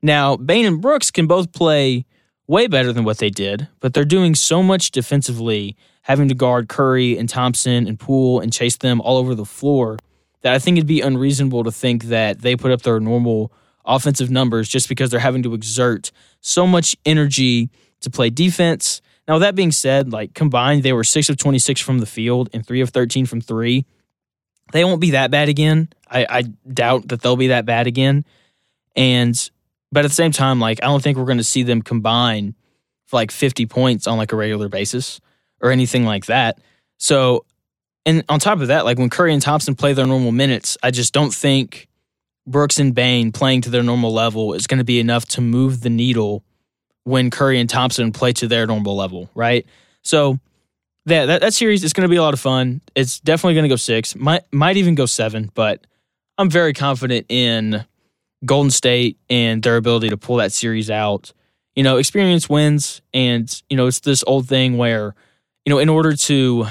Now, 0.00 0.36
Bane 0.36 0.66
and 0.66 0.80
Brooks 0.80 1.10
can 1.10 1.26
both 1.26 1.52
play 1.52 2.06
way 2.48 2.66
better 2.66 2.92
than 2.92 3.04
what 3.04 3.18
they 3.18 3.30
did, 3.30 3.68
but 3.80 3.92
they're 3.92 4.04
doing 4.04 4.34
so 4.34 4.62
much 4.62 4.90
defensively, 4.90 5.76
having 6.02 6.28
to 6.28 6.34
guard 6.34 6.68
Curry 6.68 7.18
and 7.18 7.28
Thompson 7.28 7.86
and 7.86 8.00
Poole 8.00 8.40
and 8.40 8.52
chase 8.52 8.76
them 8.78 9.00
all 9.02 9.18
over 9.18 9.34
the 9.34 9.44
floor, 9.44 9.98
that 10.40 10.54
I 10.54 10.58
think 10.58 10.78
it'd 10.78 10.88
be 10.88 11.02
unreasonable 11.02 11.62
to 11.64 11.70
think 11.70 12.04
that 12.04 12.40
they 12.40 12.56
put 12.56 12.72
up 12.72 12.82
their 12.82 12.98
normal 13.00 13.52
offensive 13.84 14.30
numbers 14.30 14.68
just 14.68 14.88
because 14.88 15.10
they're 15.10 15.20
having 15.20 15.42
to 15.42 15.54
exert 15.54 16.12
so 16.40 16.66
much 16.66 16.96
energy 17.04 17.70
to 18.00 18.10
play 18.10 18.30
defense 18.30 19.00
now, 19.28 19.38
that 19.38 19.54
being 19.54 19.72
said, 19.72 20.12
like 20.12 20.34
combined, 20.34 20.82
they 20.82 20.92
were 20.92 21.04
six 21.04 21.28
of 21.28 21.36
26 21.36 21.80
from 21.80 21.98
the 21.98 22.06
field 22.06 22.50
and 22.52 22.66
three 22.66 22.80
of 22.80 22.90
13 22.90 23.26
from 23.26 23.40
three. 23.40 23.86
They 24.72 24.84
won't 24.84 25.00
be 25.00 25.12
that 25.12 25.30
bad 25.30 25.48
again. 25.48 25.88
I, 26.10 26.26
I 26.28 26.42
doubt 26.42 27.08
that 27.08 27.22
they'll 27.22 27.36
be 27.36 27.48
that 27.48 27.64
bad 27.64 27.86
again. 27.86 28.24
And, 28.96 29.50
but 29.90 30.04
at 30.04 30.08
the 30.08 30.14
same 30.14 30.32
time, 30.32 30.60
like, 30.60 30.82
I 30.82 30.86
don't 30.86 31.02
think 31.02 31.18
we're 31.18 31.24
going 31.24 31.38
to 31.38 31.44
see 31.44 31.62
them 31.62 31.82
combine 31.82 32.54
for 33.06 33.16
like 33.16 33.30
50 33.30 33.66
points 33.66 34.06
on 34.06 34.18
like 34.18 34.32
a 34.32 34.36
regular 34.36 34.68
basis 34.68 35.20
or 35.60 35.70
anything 35.70 36.04
like 36.04 36.26
that. 36.26 36.58
So, 36.98 37.44
and 38.04 38.24
on 38.28 38.40
top 38.40 38.60
of 38.60 38.68
that, 38.68 38.84
like 38.84 38.98
when 38.98 39.10
Curry 39.10 39.32
and 39.32 39.42
Thompson 39.42 39.76
play 39.76 39.92
their 39.92 40.06
normal 40.06 40.32
minutes, 40.32 40.76
I 40.82 40.90
just 40.90 41.12
don't 41.12 41.32
think 41.32 41.88
Brooks 42.46 42.78
and 42.78 42.94
Bane 42.94 43.32
playing 43.32 43.62
to 43.62 43.70
their 43.70 43.82
normal 43.82 44.12
level 44.12 44.54
is 44.54 44.66
going 44.66 44.78
to 44.78 44.84
be 44.84 44.98
enough 44.98 45.26
to 45.26 45.40
move 45.40 45.80
the 45.80 45.90
needle 45.90 46.42
when 47.04 47.30
Curry 47.30 47.58
and 47.60 47.68
Thompson 47.68 48.12
play 48.12 48.32
to 48.34 48.48
their 48.48 48.66
normal 48.66 48.96
level, 48.96 49.30
right? 49.34 49.66
So 50.02 50.38
that 51.06 51.26
that, 51.26 51.40
that 51.40 51.54
series 51.54 51.84
is 51.84 51.92
going 51.92 52.02
to 52.02 52.08
be 52.08 52.16
a 52.16 52.22
lot 52.22 52.34
of 52.34 52.40
fun. 52.40 52.80
It's 52.94 53.20
definitely 53.20 53.54
going 53.54 53.64
to 53.64 53.68
go 53.68 53.76
six, 53.76 54.14
might 54.16 54.42
might 54.52 54.76
even 54.76 54.94
go 54.94 55.06
seven, 55.06 55.50
but 55.54 55.86
I'm 56.38 56.50
very 56.50 56.72
confident 56.72 57.26
in 57.28 57.84
Golden 58.44 58.70
State 58.70 59.18
and 59.30 59.62
their 59.62 59.76
ability 59.76 60.08
to 60.10 60.16
pull 60.16 60.36
that 60.36 60.52
series 60.52 60.90
out. 60.90 61.32
You 61.76 61.82
know, 61.82 61.96
experience 61.96 62.48
wins, 62.48 63.00
and 63.14 63.62
you 63.70 63.76
know 63.76 63.86
it's 63.86 64.00
this 64.00 64.22
old 64.26 64.48
thing 64.48 64.76
where 64.76 65.14
you 65.64 65.70
know 65.70 65.78
in 65.78 65.88
order 65.88 66.14
to 66.14 66.66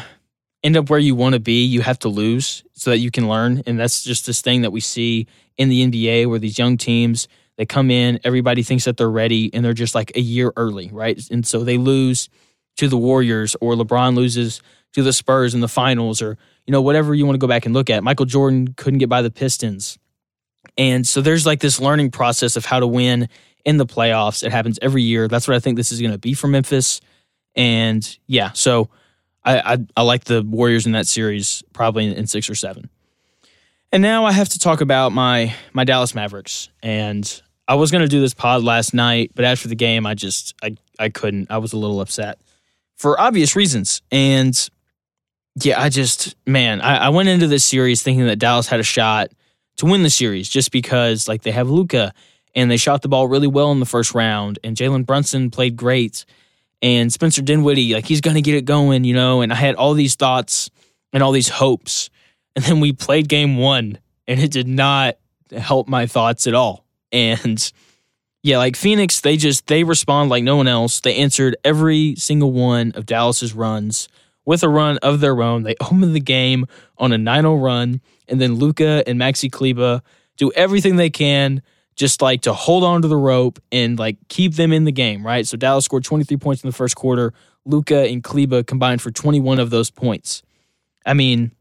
end 0.64 0.78
up 0.78 0.90
where 0.90 1.00
you 1.00 1.16
want 1.16 1.34
to 1.34 1.40
be, 1.40 1.66
you 1.66 1.82
have 1.82 2.00
to 2.00 2.10
lose 2.10 2.64
so 2.74 2.90
that 2.92 3.00
you 3.00 3.12
can 3.12 3.28
learn, 3.28 3.64
and 3.66 3.80
that's 3.80 4.04
just 4.04 4.26
this 4.26 4.42
thing 4.42 4.62
that 4.62 4.72
we 4.72 4.80
see 4.80 5.28
in 5.58 5.70
the 5.70 5.86
NBA 5.88 6.28
where 6.28 6.40
these 6.40 6.58
young 6.58 6.78
teams 6.78 7.28
they 7.58 7.66
come 7.66 7.92
in, 7.92 8.20
everybody 8.24 8.64
thinks 8.64 8.86
that 8.86 8.98
they're 8.98 9.12
ready, 9.12 9.54
and 9.54 9.64
they're 9.64 9.74
just 9.74 9.94
like 9.94 10.16
a 10.16 10.20
year 10.20 10.52
early, 10.56 10.90
right? 10.92 11.22
And 11.30 11.46
so 11.46 11.64
they 11.64 11.78
lose 11.78 12.30
to 12.78 12.88
the 12.88 12.98
Warriors, 12.98 13.56
or 13.62 13.76
LeBron 13.76 14.16
loses 14.16 14.62
to 14.94 15.04
the 15.04 15.14
Spurs 15.14 15.54
in 15.54 15.60
the 15.60 15.68
finals, 15.68 16.22
or 16.22 16.38
you 16.66 16.72
know 16.72 16.82
whatever 16.82 17.14
you 17.14 17.26
want 17.26 17.36
to 17.36 17.40
go 17.40 17.48
back 17.48 17.66
and 17.66 17.74
look 17.76 17.90
at. 17.90 18.04
Michael 18.04 18.26
Jordan 18.26 18.74
couldn't 18.78 19.00
get 19.00 19.10
by 19.10 19.22
the 19.22 19.30
Pistons, 19.30 20.00
and 20.78 21.08
so 21.08 21.22
there's 21.22 21.46
like 21.46 21.60
this 21.60 21.80
learning 21.80 22.12
process 22.12 22.56
of 22.56 22.66
how 22.66 22.80
to 22.80 22.88
win 22.88 23.30
in 23.66 23.78
the 23.78 23.86
playoffs. 23.86 24.44
It 24.44 24.52
happens 24.52 24.80
every 24.82 25.04
year. 25.04 25.28
That's 25.28 25.48
what 25.48 25.56
I 25.56 25.60
think 25.60 25.78
this 25.78 25.92
is 25.92 26.02
going 26.02 26.14
to 26.14 26.18
be 26.18 26.34
for 26.34 26.48
Memphis, 26.48 27.02
and 27.56 28.18
yeah, 28.26 28.54
so 28.54 28.90
I, 29.44 29.74
I, 29.74 29.78
I 29.98 30.02
like 30.04 30.26
the 30.26 30.44
Warriors 30.44 30.86
in 30.86 30.92
that 30.92 31.08
series 31.08 31.64
probably 31.74 32.16
in, 32.16 32.28
six 32.28 32.50
or 32.50 32.56
seven. 32.56 32.90
And 33.92 34.02
now 34.02 34.26
I 34.26 34.32
have 34.32 34.50
to 34.50 34.60
talk 34.60 34.82
about 34.82 35.12
my 35.12 35.56
my 35.74 35.84
Dallas 35.84 36.16
Mavericks 36.16 36.70
and 36.82 37.42
I 37.68 37.76
was 37.76 37.90
gonna 37.90 38.08
do 38.08 38.20
this 38.20 38.34
pod 38.34 38.64
last 38.64 38.94
night, 38.94 39.32
but 39.34 39.46
after 39.46 39.70
the 39.70 39.76
game, 39.76 40.06
I 40.06 40.14
just 40.14 40.56
I 40.62 40.76
I 41.00 41.08
couldn't. 41.08 41.50
I 41.50 41.58
was 41.60 41.72
a 41.72 41.78
little 41.78 42.02
upset 42.02 42.40
for 42.98 43.20
obvious 43.20 43.56
reasons, 43.56 44.02
and 44.12 44.70
yeah, 45.56 45.82
I 45.82 45.88
just 45.88 46.36
man, 46.46 46.82
I, 46.82 47.06
I 47.06 47.10
went 47.10 47.30
into 47.30 47.48
this 47.48 47.64
series 47.64 48.02
thinking 48.02 48.26
that 48.26 48.40
Dallas 48.40 48.68
had 48.68 48.82
a 48.82 48.84
shot 48.84 49.30
to 49.78 49.86
win 49.86 50.04
the 50.04 50.10
series 50.10 50.50
just 50.50 50.72
because 50.74 51.30
like 51.30 51.44
they 51.44 51.52
have 51.52 51.70
Luka 51.70 52.14
and 52.54 52.70
they 52.70 52.76
shot 52.76 53.04
the 53.04 53.08
ball 53.08 53.28
really 53.28 53.48
well 53.48 53.72
in 53.72 53.80
the 53.80 53.86
first 53.86 54.14
round, 54.14 54.60
and 54.66 54.76
Jalen 54.76 55.06
Brunson 55.06 55.50
played 55.50 55.78
great, 55.78 56.26
and 56.82 57.12
Spencer 57.12 57.42
Dinwiddie 57.42 57.94
like 57.94 58.06
he's 58.06 58.22
gonna 58.22 58.42
get 58.42 58.56
it 58.56 58.66
going, 58.66 59.04
you 59.04 59.14
know, 59.14 59.42
and 59.42 59.52
I 59.52 59.56
had 59.56 59.76
all 59.76 59.94
these 59.94 60.16
thoughts 60.16 60.70
and 61.14 61.22
all 61.22 61.32
these 61.32 61.50
hopes, 61.50 62.10
and 62.56 62.64
then 62.66 62.80
we 62.80 62.94
played 62.94 63.28
game 63.28 63.58
one, 63.58 64.00
and 64.28 64.40
it 64.40 64.52
did 64.52 64.68
not 64.68 65.18
help 65.52 65.88
my 65.88 66.06
thoughts 66.06 66.48
at 66.48 66.54
all. 66.54 66.86
And 67.12 67.72
yeah, 68.44 68.58
like 68.58 68.76
Phoenix, 68.76 69.22
they 69.22 69.38
just 69.38 69.68
they 69.68 69.84
respond 69.84 70.30
like 70.30 70.44
no 70.44 70.56
one 70.56 70.68
else. 70.68 71.00
They 71.00 71.16
answered 71.16 71.56
every 71.64 72.16
single 72.16 72.52
one 72.52 72.92
of 72.94 73.06
Dallas's 73.06 73.54
runs 73.54 74.08
with 74.46 74.64
a 74.64 74.70
run 74.70 74.98
of 75.00 75.20
their 75.20 75.42
own. 75.42 75.64
They 75.64 75.76
open 75.82 76.14
the 76.14 76.20
game 76.20 76.66
on 76.98 77.12
a 77.12 77.18
9-0 77.18 77.64
run, 77.64 78.02
and 78.28 78.42
then 78.42 78.56
Luka 78.56 79.04
and 79.06 79.20
Maxi 79.20 79.52
Kleber 79.52 80.02
do 80.38 80.52
everything 80.54 80.96
they 80.96 81.10
can 81.10 81.62
just 81.96 82.22
like 82.22 82.42
to 82.42 82.54
hold 82.54 82.84
on 82.84 83.02
to 83.02 83.08
the 83.08 83.18
rope 83.18 83.60
and 83.72 84.00
like 84.00 84.18
keep 84.28 84.56
them 84.56 84.72
in 84.72 84.86
the 84.86 84.92
game, 84.92 85.26
right? 85.26 85.46
So 85.46 85.58
Dallas 85.58 85.86
scored 85.86 86.04
23 86.04 86.38
points 86.38 86.64
in 86.64 86.68
the 86.68 86.76
first 86.76 86.96
quarter. 86.96 87.34
Luka 87.66 88.08
and 88.08 88.24
Kleber 88.24 88.64
combined 88.64 89.02
for 89.02 89.12
21 89.12 89.60
of 89.60 89.70
those 89.70 89.90
points. 89.90 90.42
I 91.06 91.14
mean, 91.14 91.52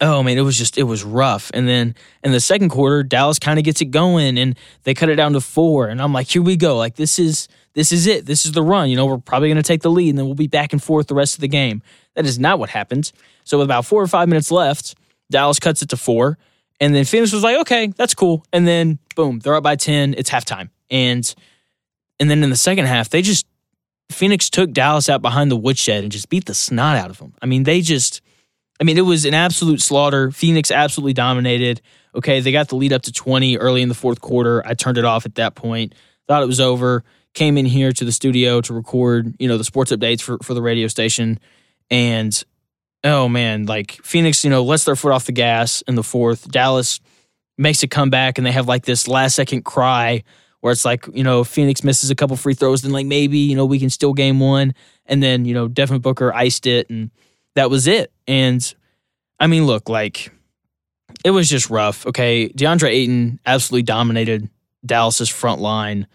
oh 0.00 0.22
man, 0.22 0.38
it 0.38 0.42
was 0.42 0.56
just 0.56 0.78
it 0.78 0.84
was 0.84 1.04
rough. 1.04 1.50
And 1.54 1.68
then 1.68 1.94
in 2.22 2.32
the 2.32 2.40
second 2.40 2.70
quarter, 2.70 3.02
Dallas 3.02 3.38
kind 3.38 3.58
of 3.58 3.64
gets 3.64 3.80
it 3.80 3.86
going 3.86 4.38
and 4.38 4.56
they 4.84 4.94
cut 4.94 5.08
it 5.08 5.16
down 5.16 5.32
to 5.32 5.40
four. 5.40 5.88
And 5.88 6.00
I'm 6.00 6.12
like, 6.12 6.28
here 6.28 6.42
we 6.42 6.56
go. 6.56 6.76
Like 6.76 6.96
this 6.96 7.18
is 7.18 7.48
this 7.74 7.92
is 7.92 8.06
it. 8.06 8.26
This 8.26 8.46
is 8.46 8.52
the 8.52 8.62
run. 8.62 8.88
You 8.88 8.96
know, 8.96 9.06
we're 9.06 9.18
probably 9.18 9.48
gonna 9.48 9.62
take 9.62 9.82
the 9.82 9.90
lead 9.90 10.10
and 10.10 10.18
then 10.18 10.26
we'll 10.26 10.34
be 10.34 10.46
back 10.46 10.72
and 10.72 10.82
forth 10.82 11.06
the 11.06 11.14
rest 11.14 11.34
of 11.34 11.40
the 11.40 11.48
game. 11.48 11.82
That 12.14 12.26
is 12.26 12.38
not 12.38 12.58
what 12.58 12.70
happened. 12.70 13.12
So 13.44 13.58
with 13.58 13.66
about 13.66 13.84
four 13.84 14.02
or 14.02 14.06
five 14.06 14.28
minutes 14.28 14.50
left, 14.50 14.94
Dallas 15.30 15.58
cuts 15.58 15.82
it 15.82 15.88
to 15.90 15.96
four. 15.96 16.38
And 16.80 16.94
then 16.94 17.04
Phoenix 17.04 17.32
was 17.32 17.42
like, 17.42 17.58
okay, 17.60 17.88
that's 17.88 18.14
cool. 18.14 18.44
And 18.52 18.66
then 18.66 18.98
boom, 19.14 19.38
they're 19.38 19.54
up 19.54 19.62
by 19.62 19.76
10. 19.76 20.14
It's 20.16 20.30
halftime. 20.30 20.70
And 20.90 21.34
and 22.18 22.30
then 22.30 22.42
in 22.42 22.50
the 22.50 22.56
second 22.56 22.86
half, 22.86 23.08
they 23.10 23.22
just 23.22 23.46
Phoenix 24.10 24.48
took 24.48 24.72
Dallas 24.72 25.08
out 25.08 25.22
behind 25.22 25.50
the 25.50 25.56
woodshed 25.56 26.02
and 26.02 26.12
just 26.12 26.28
beat 26.28 26.44
the 26.44 26.54
snot 26.54 26.96
out 26.96 27.10
of 27.10 27.18
them. 27.18 27.34
I 27.42 27.46
mean, 27.46 27.64
they 27.64 27.80
just 27.80 28.20
I 28.80 28.84
mean, 28.84 28.98
it 28.98 29.02
was 29.02 29.24
an 29.24 29.34
absolute 29.34 29.80
slaughter. 29.80 30.30
Phoenix 30.30 30.70
absolutely 30.70 31.14
dominated. 31.14 31.80
Okay, 32.14 32.40
they 32.40 32.52
got 32.52 32.68
the 32.68 32.76
lead 32.76 32.92
up 32.92 33.02
to 33.02 33.12
20 33.12 33.56
early 33.58 33.82
in 33.82 33.88
the 33.88 33.94
fourth 33.94 34.20
quarter. 34.20 34.66
I 34.66 34.74
turned 34.74 34.98
it 34.98 35.04
off 35.04 35.26
at 35.26 35.36
that 35.36 35.54
point. 35.54 35.94
Thought 36.28 36.42
it 36.42 36.46
was 36.46 36.60
over. 36.60 37.04
Came 37.34 37.58
in 37.58 37.66
here 37.66 37.92
to 37.92 38.04
the 38.04 38.12
studio 38.12 38.60
to 38.62 38.74
record, 38.74 39.34
you 39.38 39.48
know, 39.48 39.58
the 39.58 39.64
sports 39.64 39.92
updates 39.92 40.22
for, 40.22 40.38
for 40.42 40.54
the 40.54 40.62
radio 40.62 40.88
station. 40.88 41.38
And 41.90 42.42
oh 43.06 43.28
man, 43.28 43.66
like 43.66 43.92
Phoenix, 44.02 44.44
you 44.44 44.50
know, 44.50 44.64
lets 44.64 44.84
their 44.84 44.96
foot 44.96 45.12
off 45.12 45.26
the 45.26 45.32
gas 45.32 45.82
in 45.82 45.94
the 45.94 46.02
fourth. 46.02 46.50
Dallas 46.50 47.00
makes 47.56 47.82
a 47.82 47.88
comeback 47.88 48.36
and 48.36 48.46
they 48.46 48.52
have 48.52 48.66
like 48.66 48.84
this 48.84 49.08
last 49.08 49.36
second 49.36 49.64
cry 49.64 50.24
where 50.60 50.72
it's 50.72 50.84
like, 50.84 51.06
you 51.12 51.22
know, 51.22 51.44
Phoenix 51.44 51.84
misses 51.84 52.10
a 52.10 52.14
couple 52.14 52.36
free 52.36 52.54
throws, 52.54 52.82
then 52.82 52.90
like 52.90 53.06
maybe, 53.06 53.38
you 53.38 53.54
know, 53.54 53.64
we 53.64 53.78
can 53.78 53.90
still 53.90 54.12
game 54.12 54.40
one. 54.40 54.74
And 55.06 55.22
then, 55.22 55.44
you 55.44 55.54
know, 55.54 55.68
Devin 55.68 56.00
Booker 56.00 56.34
iced 56.34 56.66
it 56.66 56.90
and 56.90 57.10
that 57.54 57.70
was 57.70 57.86
it. 57.86 58.12
And 58.26 58.74
I 59.38 59.46
mean, 59.46 59.66
look, 59.66 59.88
like 59.88 60.32
it 61.24 61.30
was 61.30 61.48
just 61.48 61.70
rough. 61.70 62.04
Okay. 62.06 62.48
DeAndre 62.48 62.88
Ayton 62.88 63.38
absolutely 63.46 63.84
dominated 63.84 64.50
Dallas's 64.84 65.28
front 65.28 65.60
line. 65.60 66.08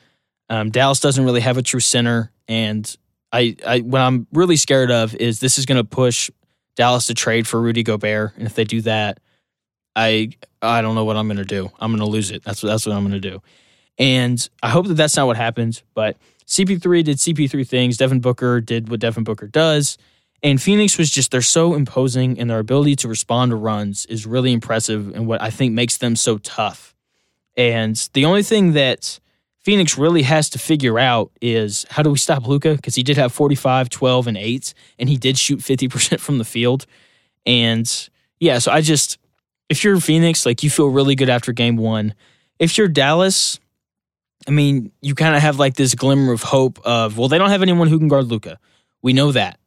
Um, 0.50 0.70
Dallas 0.70 1.00
doesn't 1.00 1.24
really 1.24 1.42
have 1.42 1.58
a 1.58 1.62
true 1.62 1.80
center. 1.80 2.32
And 2.50 2.94
I, 3.32 3.56
I 3.66 3.80
what 3.80 4.02
I'm 4.02 4.28
really 4.34 4.58
scared 4.58 4.92
of 4.92 5.16
is 5.16 5.40
this 5.40 5.58
is 5.58 5.66
going 5.66 5.78
to 5.78 5.86
push 5.86 6.30
Dallas 6.76 7.08
to 7.08 7.14
trade 7.14 7.48
for 7.48 7.62
Rudy 7.62 7.84
Gobert. 7.84 8.34
And 8.38 8.46
if 8.46 8.56
they 8.56 8.64
do 8.64 8.82
that, 8.82 9.20
I 9.96 10.32
I 10.62 10.82
don't 10.82 10.96
know 10.96 11.06
what 11.06 11.18
I'm 11.18 11.28
going 11.28 11.38
to 11.38 11.46
do. 11.46 11.72
I'm 11.80 11.92
going 11.92 12.00
to 12.00 12.06
lose 12.06 12.32
it. 12.32 12.44
That's 12.44 12.64
what 12.64 12.70
that's 12.70 12.86
what 12.86 12.96
I'm 12.96 13.08
going 13.08 13.20
to 13.22 13.30
do. 13.30 13.42
And 13.98 14.50
I 14.64 14.70
hope 14.70 14.88
that 14.88 14.96
that's 14.96 15.16
not 15.16 15.28
what 15.28 15.38
happens. 15.38 15.84
But 15.94 16.18
CP3 16.48 17.04
did 17.04 17.18
CP3 17.18 17.68
things. 17.68 17.98
Devin 17.98 18.20
Booker 18.20 18.62
did 18.62 18.90
what 18.90 19.00
Devin 19.00 19.24
Booker 19.24 19.48
does. 19.48 19.98
And 20.44 20.62
Phoenix 20.62 20.98
was 20.98 21.12
just, 21.12 21.32
they're 21.32 21.42
so 21.42 21.76
imposing 21.76 22.40
and 22.40 22.50
their 22.50 22.60
ability 22.60 22.96
to 22.98 23.08
respond 23.08 23.52
to 23.52 23.56
runs 23.56 24.06
is 24.08 24.26
really 24.26 24.52
impressive 24.52 25.14
and 25.16 25.28
what 25.28 25.42
I 25.42 25.52
think 25.52 25.74
makes 25.74 25.98
them 25.98 26.16
so 26.16 26.40
tough. 26.40 26.96
And 27.56 27.96
the 28.14 28.26
only 28.26 28.44
thing 28.44 28.74
that 28.74 29.20
Phoenix 29.64 29.98
really 29.98 30.24
has 30.24 30.50
to 30.52 30.60
figure 30.60 30.98
out 30.98 31.32
is 31.42 31.86
how 31.90 32.04
do 32.04 32.10
we 32.10 32.18
stop 32.18 32.48
Luka? 32.48 32.76
Because 32.76 32.96
he 32.96 33.04
did 33.04 33.18
have 33.18 33.32
45, 33.32 33.90
12, 33.90 34.28
and 34.28 34.38
8, 34.38 34.74
and 34.98 35.10
he 35.10 35.18
did 35.18 35.38
shoot 35.38 35.60
50% 35.60 36.20
from 36.20 36.38
the 36.38 36.46
field. 36.46 36.86
And 37.46 38.10
yeah, 38.40 38.58
so 38.60 38.72
I 38.72 38.82
just, 38.82 39.18
if 39.70 39.84
you're 39.84 40.00
Phoenix, 40.00 40.46
like 40.46 40.64
you 40.64 40.70
feel 40.70 40.88
really 40.88 41.16
good 41.16 41.30
after 41.30 41.54
game 41.54 41.78
one. 41.78 42.16
If 42.60 42.78
you're 42.78 42.88
Dallas, 42.88 43.60
I 44.48 44.52
mean, 44.52 44.92
you 45.02 45.14
kind 45.14 45.36
of 45.36 45.42
have 45.42 45.60
like 45.60 45.76
this 45.76 45.94
glimmer 45.94 46.34
of 46.34 46.42
hope 46.42 46.80
of, 46.84 47.18
well, 47.18 47.28
they 47.28 47.38
don't 47.38 47.50
have 47.50 47.62
anyone 47.62 47.88
who 47.88 48.00
can 48.00 48.08
guard 48.08 48.26
Luka. 48.26 48.60
We 49.04 49.14
know 49.14 49.32
that 49.32 49.60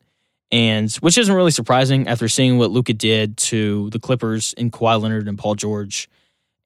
and 0.55 0.93
which 0.97 1.19
isn't 1.19 1.35
really 1.35 1.51
surprising 1.51 2.07
after 2.07 2.29
seeing 2.29 2.59
what 2.59 2.71
Luka 2.71 2.93
did 2.93 3.37
to 3.37 3.91
the 3.91 3.99
Clippers 3.99 4.55
and 4.57 4.73
Kawhi 4.73 5.03
Leonard 5.03 5.27
and 5.27 5.37
Paul 5.37 5.57
George. 5.57 6.09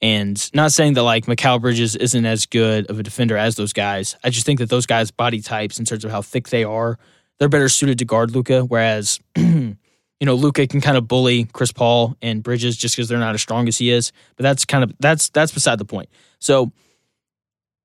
And 0.01 0.55
not 0.55 0.73
saying 0.73 0.95
that 0.95 1.03
like 1.03 1.27
Mikal 1.27 1.61
Bridges 1.61 1.97
isn't 1.97 2.25
as 2.25 2.47
good 2.47 2.89
of 2.89 3.01
a 3.01 3.03
defender 3.03 3.37
as 3.37 3.57
those 3.57 3.73
guys. 3.73 4.17
I 4.23 4.31
just 4.31 4.47
think 4.47 4.61
that 4.61 4.71
those 4.71 4.87
guys' 4.87 5.11
body 5.11 5.41
types, 5.41 5.79
in 5.79 5.85
terms 5.85 6.05
of 6.05 6.11
how 6.11 6.23
thick 6.23 6.49
they 6.49 6.63
are, 6.63 6.99
they're 7.39 7.49
better 7.49 7.69
suited 7.69 7.99
to 7.99 8.05
guard 8.05 8.31
Luka. 8.31 8.65
Whereas, 8.65 9.19
you 9.37 9.77
know, 10.21 10.35
Luka 10.35 10.67
can 10.69 10.81
kind 10.81 10.97
of 10.97 11.09
bully 11.09 11.45
Chris 11.53 11.73
Paul 11.73 12.17
and 12.23 12.43
Bridges 12.43 12.77
just 12.77 12.95
because 12.95 13.09
they're 13.09 13.19
not 13.19 13.35
as 13.35 13.43
strong 13.43 13.67
as 13.67 13.77
he 13.79 13.91
is. 13.91 14.13
But 14.37 14.45
that's 14.45 14.65
kind 14.65 14.85
of 14.85 14.93
that's 15.01 15.31
that's 15.31 15.53
beside 15.53 15.79
the 15.79 15.85
point. 15.85 16.09
So, 16.39 16.71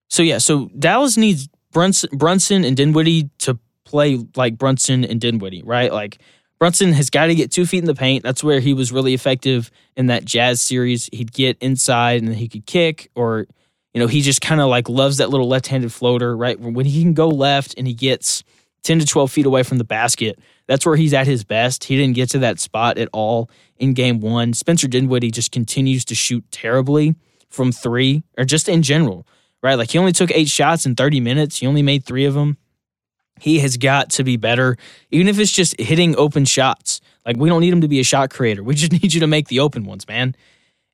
so 0.09 0.21
yeah, 0.21 0.37
so 0.37 0.69
Dallas 0.77 1.17
needs 1.17 1.49
Brunson, 1.71 2.11
Brunson 2.13 2.63
and 2.63 2.77
Dinwiddie 2.77 3.31
to 3.39 3.57
play 3.85 4.23
like 4.35 4.57
Brunson 4.57 5.03
and 5.03 5.19
Dinwiddie, 5.19 5.63
right? 5.63 5.91
Like 5.91 6.19
Brunson 6.63 6.93
has 6.93 7.09
got 7.09 7.25
to 7.25 7.35
get 7.35 7.51
two 7.51 7.65
feet 7.65 7.79
in 7.79 7.87
the 7.87 7.93
paint. 7.93 8.23
That's 8.23 8.41
where 8.41 8.61
he 8.61 8.73
was 8.73 8.93
really 8.93 9.13
effective 9.13 9.69
in 9.97 10.05
that 10.05 10.23
Jazz 10.23 10.61
series. 10.61 11.09
He'd 11.11 11.33
get 11.33 11.57
inside 11.59 12.21
and 12.21 12.33
he 12.33 12.47
could 12.47 12.65
kick, 12.65 13.11
or 13.15 13.47
you 13.93 13.99
know, 13.99 14.07
he 14.07 14.21
just 14.21 14.39
kind 14.39 14.61
of 14.61 14.69
like 14.69 14.87
loves 14.87 15.17
that 15.17 15.29
little 15.29 15.49
left-handed 15.49 15.91
floater, 15.91 16.37
right? 16.37 16.57
When 16.57 16.85
he 16.85 17.01
can 17.01 17.13
go 17.13 17.27
left 17.27 17.75
and 17.77 17.85
he 17.85 17.93
gets 17.93 18.45
ten 18.81 18.97
to 18.99 19.05
twelve 19.05 19.29
feet 19.29 19.45
away 19.45 19.63
from 19.63 19.77
the 19.77 19.83
basket, 19.83 20.39
that's 20.65 20.85
where 20.85 20.95
he's 20.95 21.13
at 21.13 21.27
his 21.27 21.43
best. 21.43 21.83
He 21.83 21.97
didn't 21.97 22.15
get 22.15 22.29
to 22.29 22.39
that 22.39 22.61
spot 22.61 22.97
at 22.97 23.09
all 23.11 23.49
in 23.75 23.93
Game 23.93 24.21
One. 24.21 24.53
Spencer 24.53 24.87
Dinwiddie 24.87 25.31
just 25.31 25.51
continues 25.51 26.05
to 26.05 26.15
shoot 26.15 26.49
terribly 26.49 27.13
from 27.49 27.73
three, 27.73 28.23
or 28.37 28.45
just 28.45 28.69
in 28.69 28.83
general, 28.83 29.27
right? 29.61 29.75
Like 29.75 29.91
he 29.91 29.97
only 29.97 30.13
took 30.13 30.31
eight 30.31 30.47
shots 30.47 30.85
in 30.85 30.95
thirty 30.95 31.19
minutes. 31.19 31.57
He 31.57 31.67
only 31.67 31.81
made 31.81 32.05
three 32.05 32.23
of 32.23 32.35
them. 32.35 32.57
He 33.39 33.59
has 33.59 33.77
got 33.77 34.09
to 34.11 34.23
be 34.23 34.37
better, 34.37 34.77
even 35.11 35.27
if 35.27 35.39
it's 35.39 35.51
just 35.51 35.79
hitting 35.79 36.15
open 36.15 36.45
shots. 36.45 37.01
Like, 37.25 37.37
we 37.37 37.49
don't 37.49 37.61
need 37.61 37.73
him 37.73 37.81
to 37.81 37.87
be 37.87 37.99
a 37.99 38.03
shot 38.03 38.29
creator. 38.29 38.63
We 38.63 38.75
just 38.75 38.91
need 38.91 39.13
you 39.13 39.19
to 39.21 39.27
make 39.27 39.47
the 39.47 39.59
open 39.59 39.85
ones, 39.85 40.07
man. 40.07 40.35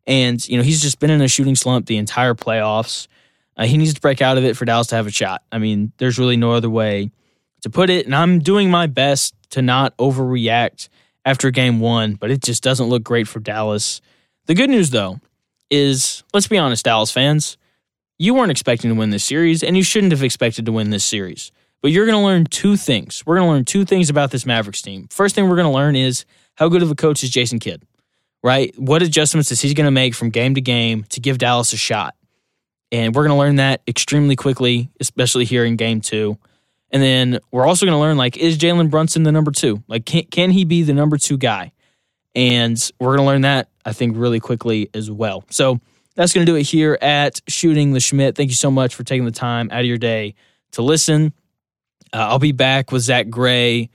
And, 0.07 0.45
you 0.47 0.57
know, 0.57 0.63
he's 0.63 0.81
just 0.81 0.99
been 0.99 1.09
in 1.09 1.21
a 1.21 1.27
shooting 1.27 1.55
slump 1.55 1.85
the 1.85 1.97
entire 1.97 2.33
playoffs. 2.33 3.07
Uh, 3.55 3.65
he 3.65 3.77
needs 3.77 3.93
to 3.93 4.01
break 4.01 4.21
out 4.21 4.37
of 4.37 4.43
it 4.43 4.57
for 4.57 4.65
Dallas 4.65 4.87
to 4.87 4.95
have 4.95 5.05
a 5.05 5.11
shot. 5.11 5.43
I 5.51 5.59
mean, 5.59 5.91
there's 5.97 6.17
really 6.17 6.37
no 6.37 6.51
other 6.53 6.69
way 6.69 7.11
to 7.61 7.69
put 7.69 7.89
it. 7.89 8.05
And 8.05 8.15
I'm 8.15 8.39
doing 8.39 8.71
my 8.71 8.87
best 8.87 9.35
to 9.51 9.61
not 9.61 9.95
overreact 9.97 10.89
after 11.25 11.51
game 11.51 11.79
one, 11.79 12.15
but 12.15 12.31
it 12.31 12.41
just 12.41 12.63
doesn't 12.63 12.87
look 12.87 13.03
great 13.03 13.27
for 13.27 13.39
Dallas. 13.39 14.01
The 14.45 14.55
good 14.55 14.69
news, 14.69 14.89
though, 14.89 15.19
is 15.69 16.23
let's 16.33 16.47
be 16.47 16.57
honest, 16.57 16.85
Dallas 16.85 17.11
fans, 17.11 17.57
you 18.17 18.33
weren't 18.33 18.51
expecting 18.51 18.89
to 18.89 18.95
win 18.95 19.11
this 19.11 19.23
series, 19.23 19.63
and 19.63 19.77
you 19.77 19.83
shouldn't 19.83 20.11
have 20.11 20.23
expected 20.23 20.65
to 20.65 20.71
win 20.71 20.89
this 20.89 21.05
series. 21.05 21.51
But 21.81 21.91
you're 21.91 22.05
going 22.05 22.17
to 22.17 22.25
learn 22.25 22.45
two 22.45 22.75
things. 22.75 23.23
We're 23.25 23.37
going 23.37 23.47
to 23.47 23.53
learn 23.53 23.65
two 23.65 23.85
things 23.85 24.09
about 24.09 24.31
this 24.31 24.45
Mavericks 24.45 24.81
team. 24.81 25.07
First 25.09 25.35
thing 25.35 25.47
we're 25.47 25.55
going 25.55 25.67
to 25.67 25.73
learn 25.73 25.95
is 25.95 26.25
how 26.55 26.67
good 26.67 26.83
of 26.83 26.91
a 26.91 26.95
coach 26.95 27.23
is 27.23 27.29
Jason 27.29 27.59
Kidd, 27.59 27.83
right? 28.43 28.77
What 28.77 29.01
adjustments 29.01 29.51
is 29.51 29.61
he 29.61 29.73
going 29.73 29.85
to 29.85 29.91
make 29.91 30.13
from 30.13 30.29
game 30.29 30.55
to 30.55 30.61
game 30.61 31.05
to 31.09 31.21
give 31.21 31.37
Dallas 31.37 31.71
a 31.71 31.77
shot? 31.77 32.15
And 32.91 33.15
we're 33.15 33.23
going 33.23 33.35
to 33.35 33.39
learn 33.39 33.57
that 33.57 33.81
extremely 33.87 34.35
quickly, 34.35 34.89
especially 34.99 35.45
here 35.45 35.63
in 35.63 35.77
game 35.77 36.01
two. 36.01 36.37
And 36.91 37.01
then 37.03 37.39
we're 37.51 37.65
also 37.65 37.85
going 37.85 37.95
to 37.95 37.99
learn 37.99 38.17
like, 38.17 38.35
is 38.35 38.57
Jalen 38.57 38.89
Brunson 38.89 39.23
the 39.23 39.31
number 39.31 39.51
two? 39.51 39.83
Like, 39.87 40.05
can, 40.05 40.23
can 40.23 40.51
he 40.51 40.65
be 40.65 40.83
the 40.83 40.93
number 40.93 41.17
two 41.17 41.37
guy? 41.37 41.71
And 42.35 42.91
we're 42.99 43.15
going 43.15 43.25
to 43.25 43.31
learn 43.31 43.41
that, 43.41 43.69
I 43.85 43.93
think, 43.93 44.17
really 44.17 44.39
quickly 44.39 44.89
as 44.93 45.09
well. 45.09 45.45
So 45.49 45.79
that's 46.15 46.33
going 46.33 46.45
to 46.45 46.51
do 46.51 46.55
it 46.55 46.63
here 46.63 46.97
at 47.01 47.41
Shooting 47.47 47.93
the 47.93 47.99
Shmitt. 47.99 48.35
Thank 48.35 48.49
you 48.49 48.55
so 48.55 48.71
much 48.71 48.95
for 48.95 49.03
taking 49.03 49.25
the 49.25 49.31
time 49.31 49.69
out 49.71 49.81
of 49.81 49.85
your 49.85 49.97
day 49.97 50.35
to 50.71 50.81
listen. 50.81 51.33
Uh, 52.13 52.27
I'll 52.29 52.39
be 52.39 52.51
back 52.51 52.91
with 52.91 53.03
Zach 53.03 53.29
Gray 53.29 53.89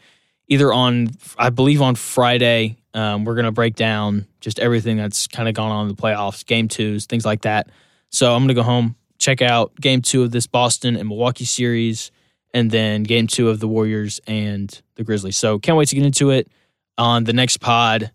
either 0.48 0.72
on, 0.72 1.10
I 1.38 1.50
believe, 1.50 1.82
on 1.82 1.94
Friday. 1.94 2.76
Um, 2.92 3.24
we're 3.24 3.34
going 3.34 3.46
to 3.46 3.52
break 3.52 3.74
down 3.74 4.26
just 4.40 4.58
everything 4.58 4.96
that's 4.96 5.26
kind 5.26 5.48
of 5.48 5.54
gone 5.54 5.70
on 5.70 5.88
in 5.88 5.94
the 5.94 6.00
playoffs, 6.00 6.46
game 6.46 6.68
twos, 6.68 7.06
things 7.06 7.24
like 7.24 7.42
that. 7.42 7.68
So 8.10 8.32
I'm 8.32 8.40
going 8.40 8.48
to 8.48 8.54
go 8.54 8.62
home, 8.62 8.94
check 9.18 9.42
out 9.42 9.74
game 9.80 10.02
two 10.02 10.22
of 10.22 10.30
this 10.30 10.46
Boston 10.46 10.96
and 10.96 11.08
Milwaukee 11.08 11.44
series, 11.44 12.12
and 12.52 12.70
then 12.70 13.02
game 13.02 13.26
two 13.26 13.48
of 13.48 13.58
the 13.58 13.66
Warriors 13.66 14.20
and 14.26 14.80
the 14.94 15.02
Grizzlies. 15.02 15.36
So 15.36 15.58
can't 15.58 15.76
wait 15.76 15.88
to 15.88 15.96
get 15.96 16.04
into 16.04 16.30
it 16.30 16.48
on 16.96 17.24
the 17.24 17.32
next 17.32 17.56
pod. 17.56 18.12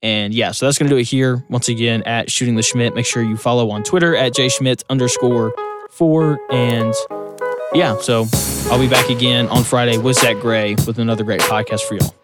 And 0.00 0.34
yeah, 0.34 0.52
so 0.52 0.66
that's 0.66 0.78
going 0.78 0.88
to 0.88 0.94
do 0.94 1.00
it 1.00 1.04
here 1.04 1.44
once 1.48 1.68
again 1.68 2.02
at 2.04 2.30
Shooting 2.30 2.56
the 2.56 2.62
Shmitt. 2.62 2.94
Make 2.94 3.06
sure 3.06 3.22
you 3.22 3.36
follow 3.36 3.70
on 3.70 3.82
Twitter 3.82 4.14
at 4.14 4.32
jschmidt 4.32 4.82
underscore 4.88 5.54
four. 5.90 6.38
And 6.50 6.94
yeah, 7.74 7.96
so 7.98 8.26
I'll 8.70 8.78
be 8.78 8.88
back 8.88 9.10
again 9.10 9.48
on 9.48 9.64
Friday 9.64 9.98
with 9.98 10.16
Zach 10.16 10.38
Gray 10.40 10.74
with 10.86 10.98
another 10.98 11.24
great 11.24 11.40
podcast 11.40 11.82
for 11.82 11.94
y'all. 11.96 12.23